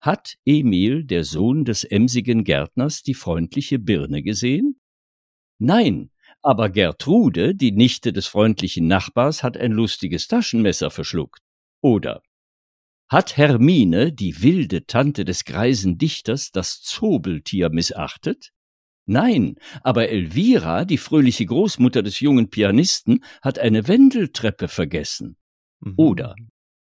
[0.00, 4.78] Hat Emil, der Sohn des emsigen Gärtners, die freundliche Birne gesehen?
[5.58, 11.40] Nein, aber Gertrude, die Nichte des freundlichen Nachbars, hat ein lustiges Taschenmesser verschluckt.
[11.80, 12.22] Oder
[13.08, 18.50] hat Hermine, die wilde Tante des greisen Dichters, das Zobeltier missachtet?
[19.08, 25.36] Nein, aber Elvira, die fröhliche Großmutter des jungen Pianisten, hat eine Wendeltreppe vergessen.
[25.80, 25.94] Mhm.
[25.96, 26.34] Oder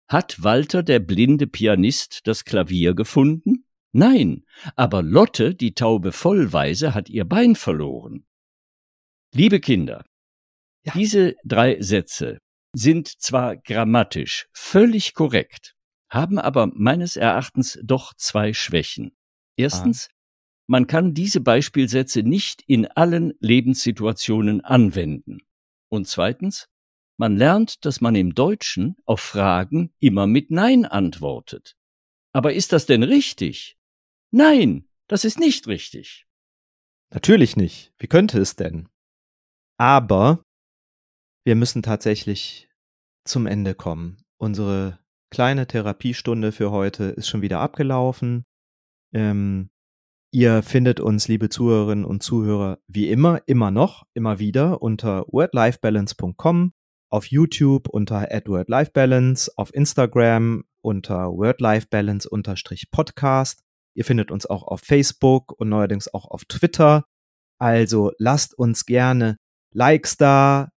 [0.09, 3.66] hat Walter, der blinde Pianist, das Klavier gefunden?
[3.93, 4.43] Nein,
[4.76, 8.26] aber Lotte, die taube Vollweise, hat ihr Bein verloren.
[9.34, 10.03] Liebe Kinder,
[10.86, 10.93] Ja.
[10.93, 12.39] diese drei Sätze
[12.74, 15.76] sind zwar grammatisch völlig korrekt,
[16.12, 19.16] haben aber meines Erachtens doch zwei Schwächen.
[19.55, 20.09] Erstens,
[20.68, 25.39] man kann diese Beispielsätze nicht in allen Lebenssituationen anwenden.
[25.89, 26.68] Und zweitens,
[27.18, 31.76] man lernt, dass man im Deutschen auf Fragen immer mit Nein antwortet.
[32.34, 33.78] Aber ist das denn richtig?
[34.32, 36.26] Nein, das ist nicht richtig.
[37.14, 37.93] Natürlich nicht.
[37.97, 38.88] Wie könnte es denn?
[39.78, 40.43] Aber
[41.43, 42.70] wir müssen tatsächlich
[43.26, 44.24] zum Ende kommen.
[44.38, 45.00] Unsere
[45.32, 48.45] kleine Therapiestunde für heute ist schon wieder abgelaufen.
[49.13, 49.71] Ähm,
[50.32, 56.73] ihr findet uns, liebe Zuhörerinnen und Zuhörer, wie immer, immer noch, immer wieder unter wordlifebalance.com,
[57.09, 63.63] auf YouTube unter @wordlifebalance, auf Instagram unter wordlifebalance-podcast.
[63.93, 67.05] Ihr findet uns auch auf Facebook und neuerdings auch auf Twitter.
[67.59, 69.38] Also lasst uns gerne
[69.73, 70.70] Likes da,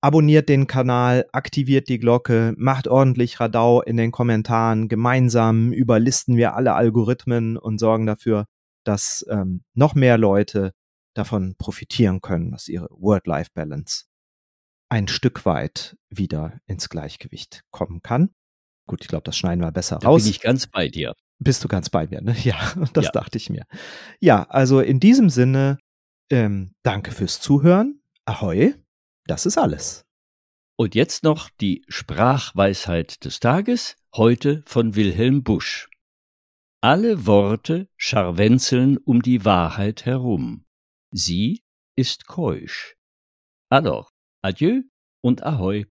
[0.00, 4.88] abonniert den Kanal, aktiviert die Glocke, macht ordentlich Radau in den Kommentaren.
[4.88, 8.46] Gemeinsam überlisten wir alle Algorithmen und sorgen dafür,
[8.84, 10.72] dass ähm, noch mehr Leute
[11.14, 14.04] davon profitieren können, dass ihre Word-Life-Balance
[14.88, 18.30] ein Stück weit wieder ins Gleichgewicht kommen kann.
[18.86, 20.24] Gut, ich glaube, das schneiden wir besser da raus.
[20.24, 21.14] Bin ich ganz bei dir.
[21.38, 22.34] Bist du ganz bei mir, ne?
[22.42, 22.56] Ja,
[22.92, 23.10] das ja.
[23.12, 23.64] dachte ich mir.
[24.20, 25.78] Ja, also in diesem Sinne,
[26.30, 28.02] ähm, danke fürs Zuhören.
[28.24, 28.74] Ahoi,
[29.30, 30.04] das ist alles.
[30.76, 35.88] Und jetzt noch die Sprachweisheit des Tages, heute von Wilhelm Busch.
[36.82, 40.64] Alle Worte scharwenzeln um die Wahrheit herum.
[41.12, 41.62] Sie
[41.96, 42.96] ist keusch.
[43.70, 44.10] Alors,
[44.42, 44.82] adieu
[45.22, 45.86] und ahoi.